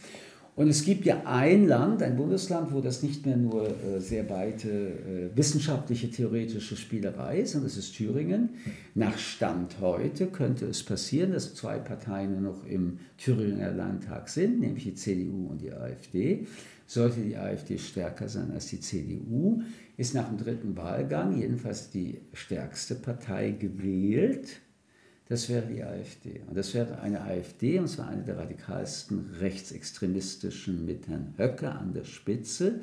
Und 0.58 0.70
es 0.70 0.84
gibt 0.84 1.06
ja 1.06 1.22
ein 1.26 1.68
Land, 1.68 2.02
ein 2.02 2.18
Bundesland, 2.18 2.74
wo 2.74 2.82
das 2.82 3.04
nicht 3.04 3.28
mehr 3.28 3.38
nur 3.38 3.68
äh, 3.68 4.00
sehr 4.00 4.28
weite 4.28 4.68
äh, 4.68 5.38
wissenschaftliche, 5.38 6.10
theoretische 6.10 6.76
Spielerei 6.76 7.42
ist, 7.42 7.52
sondern 7.52 7.70
das 7.70 7.78
ist 7.78 7.96
Thüringen. 7.96 8.50
Nach 8.96 9.16
Stand 9.20 9.80
heute 9.80 10.26
könnte 10.26 10.66
es 10.66 10.82
passieren, 10.82 11.32
dass 11.32 11.54
zwei 11.54 11.78
Parteien 11.78 12.42
noch 12.42 12.66
im 12.66 12.98
Thüringer 13.20 13.72
Landtag 13.72 14.30
sind, 14.30 14.60
nämlich 14.60 14.86
die 14.86 14.96
CDU 14.96 15.46
und 15.52 15.62
die 15.62 15.72
AfD 15.72 16.48
sollte 16.88 17.20
die 17.20 17.38
AfD 17.38 17.78
stärker 17.78 18.28
sein 18.28 18.50
als 18.52 18.66
die 18.66 18.80
CDU, 18.80 19.62
ist 19.96 20.16
nach 20.16 20.28
dem 20.28 20.40
dritten 20.40 20.76
Wahlgang 20.76 21.38
jedenfalls 21.38 21.92
die 21.92 22.22
stärkste 22.34 22.96
Partei 22.96 23.52
gewählt. 23.52 24.48
Das 25.30 25.50
wäre 25.50 25.66
die 25.66 25.84
AfD. 25.84 26.42
Und 26.48 26.58
das 26.58 26.74
wäre 26.74 27.00
eine 27.02 27.22
AfD, 27.22 27.80
und 27.80 27.88
zwar 27.88 28.08
eine 28.08 28.24
der 28.24 28.38
radikalsten 28.38 29.36
rechtsextremistischen 29.40 30.86
mit 30.86 31.08
Herrn 31.08 31.34
Höcke 31.38 31.70
an 31.70 31.94
der 31.94 32.06
Spitze. 32.06 32.82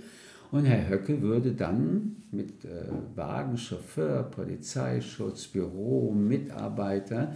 Und 0.51 0.67
Herr 0.67 0.89
Höcke 0.89 1.23
würde 1.23 1.53
dann 1.53 2.17
mit 2.31 2.65
äh, 2.65 2.85
Wagen, 3.17 3.57
Chauffeur, 3.57 4.25
Polizeischutz, 4.25 5.47
Büro, 5.49 6.13
Mitarbeiter, 6.13 7.35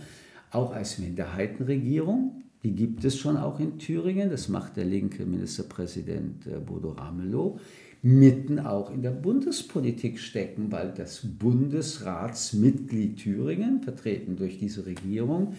auch 0.51 0.73
als 0.73 0.99
Minderheitenregierung, 0.99 2.43
die 2.63 2.75
gibt 2.75 3.05
es 3.05 3.17
schon 3.17 3.37
auch 3.37 3.61
in 3.61 3.79
Thüringen, 3.79 4.31
das 4.31 4.49
macht 4.49 4.77
der 4.77 4.85
linke 4.85 5.25
Ministerpräsident 5.25 6.47
äh, 6.47 6.59
Bodo 6.59 6.91
Ramelow, 6.91 7.59
mitten 8.03 8.59
auch 8.61 8.91
in 8.91 9.03
der 9.03 9.11
Bundespolitik 9.11 10.19
stecken, 10.19 10.71
weil 10.71 10.95
das 10.97 11.21
Bundesratsmitglied 11.25 13.19
Thüringen, 13.19 13.83
vertreten 13.83 14.37
durch 14.37 14.59
diese 14.59 14.87
Regierung, 14.87 15.57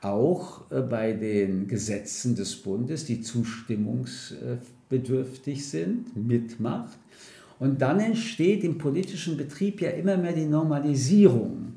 auch 0.00 0.70
äh, 0.70 0.80
bei 0.80 1.12
den 1.12 1.68
Gesetzen 1.68 2.34
des 2.36 2.56
Bundes, 2.56 3.04
die 3.04 3.20
zustimmungsbedürftig 3.20 5.68
sind, 5.68 6.16
mitmacht. 6.16 6.96
Und 7.58 7.82
dann 7.82 8.00
entsteht 8.00 8.64
im 8.64 8.78
politischen 8.78 9.36
Betrieb 9.36 9.80
ja 9.80 9.90
immer 9.90 10.16
mehr 10.16 10.32
die 10.32 10.46
Normalisierung. 10.46 11.74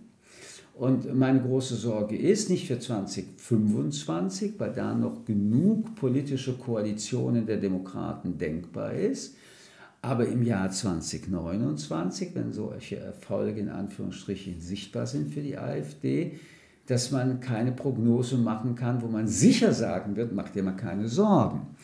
Und 0.73 1.13
meine 1.15 1.41
große 1.41 1.75
Sorge 1.75 2.17
ist 2.17 2.49
nicht 2.49 2.67
für 2.67 2.79
2025, 2.79 4.53
weil 4.57 4.73
da 4.73 4.93
noch 4.93 5.23
genug 5.23 5.95
politische 5.95 6.53
Koalitionen 6.53 7.45
der 7.45 7.57
Demokraten 7.57 8.37
denkbar 8.37 8.93
ist, 8.93 9.35
aber 10.05 10.27
im 10.27 10.43
Jahr 10.43 10.69
2029, 10.69 12.35
wenn 12.35 12.53
solche 12.53 12.97
Erfolge 12.97 13.59
in 13.59 13.69
Anführungsstrichen 13.69 14.61
sichtbar 14.61 15.07
sind 15.07 15.33
für 15.33 15.41
die 15.41 15.57
AfD, 15.57 16.39
dass 16.85 17.09
man 17.09 17.39
keine 17.39 17.71
Prognose 17.71 18.37
machen 18.37 18.75
kann, 18.75 19.01
wo 19.01 19.07
man 19.07 19.27
sicher 19.27 19.73
sagen 19.73 20.15
wird, 20.15 20.31
macht 20.31 20.53
dir 20.53 20.61
mal 20.61 20.75
keine 20.75 21.07
Sorgen. 21.07 21.75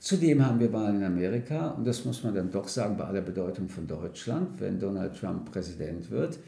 Zudem 0.00 0.44
haben 0.44 0.58
wir 0.58 0.72
Wahlen 0.72 0.96
in 0.96 1.04
Amerika 1.04 1.70
und 1.70 1.86
das 1.86 2.04
muss 2.04 2.24
man 2.24 2.34
dann 2.34 2.50
doch 2.50 2.66
sagen 2.66 2.96
bei 2.96 3.04
aller 3.04 3.20
Bedeutung 3.20 3.68
von 3.68 3.86
Deutschland, 3.86 4.58
wenn 4.58 4.80
Donald 4.80 5.16
Trump 5.16 5.52
Präsident 5.52 6.10
wird, 6.10 6.40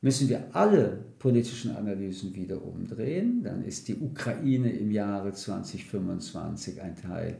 müssen 0.00 0.30
wir 0.30 0.44
alle 0.52 0.98
politischen 1.18 1.76
Analysen 1.76 2.34
wieder 2.34 2.64
umdrehen. 2.64 3.42
Dann 3.42 3.62
ist 3.64 3.88
die 3.88 3.96
Ukraine 3.96 4.72
im 4.72 4.90
Jahre 4.90 5.32
2025 5.32 6.80
ein 6.80 6.96
Teil 6.96 7.36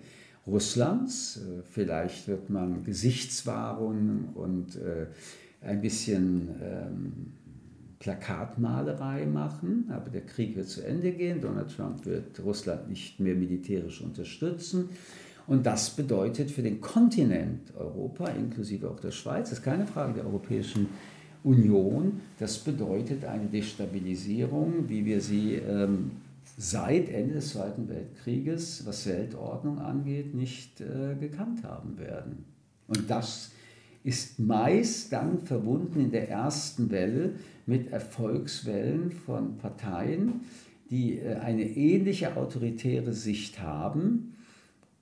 Russlands. 0.47 1.39
Äh, 1.39 1.63
vielleicht 1.63 2.29
wird 2.29 2.51
man 2.51 2.85
Gesichtswahrung 2.85 4.31
und 4.35 4.77
äh, 4.77 5.07
ein 5.63 5.81
bisschen 5.81 6.49
ähm, 6.63 7.33
Plakatmalerei 7.99 9.25
machen, 9.25 9.89
aber 9.91 10.11
der 10.11 10.27
Krieg 10.27 10.57
wird 10.57 10.69
zu 10.69 10.87
Ende 10.87 11.13
gehen. 11.13 11.41
Donald 11.41 11.75
Trump 11.75 12.05
wird 12.05 12.39
Russland 12.45 12.89
nicht 12.91 13.19
mehr 13.19 13.35
militärisch 13.35 14.03
unterstützen. 14.03 14.91
Und 15.47 15.67
das 15.67 15.91
bedeutet 15.91 16.51
für 16.51 16.63
den 16.63 16.81
Kontinent 16.81 17.75
Europa, 17.77 18.29
inklusive 18.29 18.91
auch 18.91 19.01
der 19.01 19.11
Schweiz, 19.11 19.51
das 19.51 19.59
ist 19.59 19.65
keine 19.65 19.87
Frage 19.87 20.15
der 20.15 20.27
Europäischen 20.27 20.89
Union, 21.43 22.21
das 22.39 22.59
bedeutet 22.59 23.25
eine 23.25 23.47
Destabilisierung, 23.47 24.89
wie 24.89 25.05
wir 25.05 25.21
sie 25.21 25.55
ähm, 25.55 26.13
seit 26.57 27.09
Ende 27.09 27.35
des 27.35 27.51
Zweiten 27.51 27.89
Weltkrieges, 27.89 28.87
was 28.87 29.07
Weltordnung 29.07 29.79
angeht, 29.79 30.35
nicht 30.35 30.81
äh, 30.81 31.15
gekannt 31.19 31.65
haben 31.65 31.99
werden. 31.99 32.45
Und 32.87 33.11
das 33.11 33.53
ist 34.05 34.39
meist 34.39 35.13
dann 35.13 35.39
verbunden 35.39 36.01
in 36.01 36.11
der 36.11 36.29
ersten 36.29 36.91
Welle 36.91 37.33
mit 37.67 37.91
Erfolgswellen 37.91 39.11
von 39.11 39.57
Parteien, 39.57 40.43
die 40.91 41.19
äh, 41.19 41.37
eine 41.37 41.65
ähnliche 41.65 42.37
autoritäre 42.37 43.13
Sicht 43.13 43.61
haben. 43.61 44.35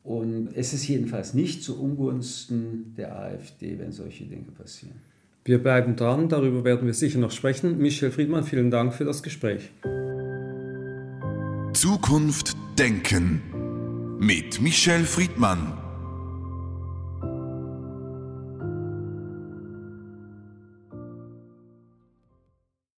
Und 0.05 0.51
es 0.57 0.73
ist 0.73 0.89
jedenfalls 0.89 1.35
nicht 1.35 1.63
zu 1.63 1.81
Ungunsten 1.81 2.95
der 2.97 3.17
AfD, 3.17 3.79
wenn 3.79 3.93
solche 3.93 4.25
Dinge 4.25 4.51
passieren. 4.57 4.97
Wir 5.45 5.61
bleiben 5.61 5.97
dran, 5.97 6.29
darüber 6.29 6.65
werden 6.65 6.87
wir 6.87 6.95
sicher 6.95 7.19
noch 7.19 7.33
sprechen. 7.33 7.79
Michel 7.79 8.13
Friedmann, 8.13 8.45
vielen 8.45 8.71
Dank 8.71 8.95
für 8.95 9.05
das 9.05 9.23
Gespräch. 9.23 9.71
Zukunft 11.83 12.57
denken 12.79 13.42
mit 14.21 14.61
Michel 14.61 15.05
Friedmann. 15.05 15.82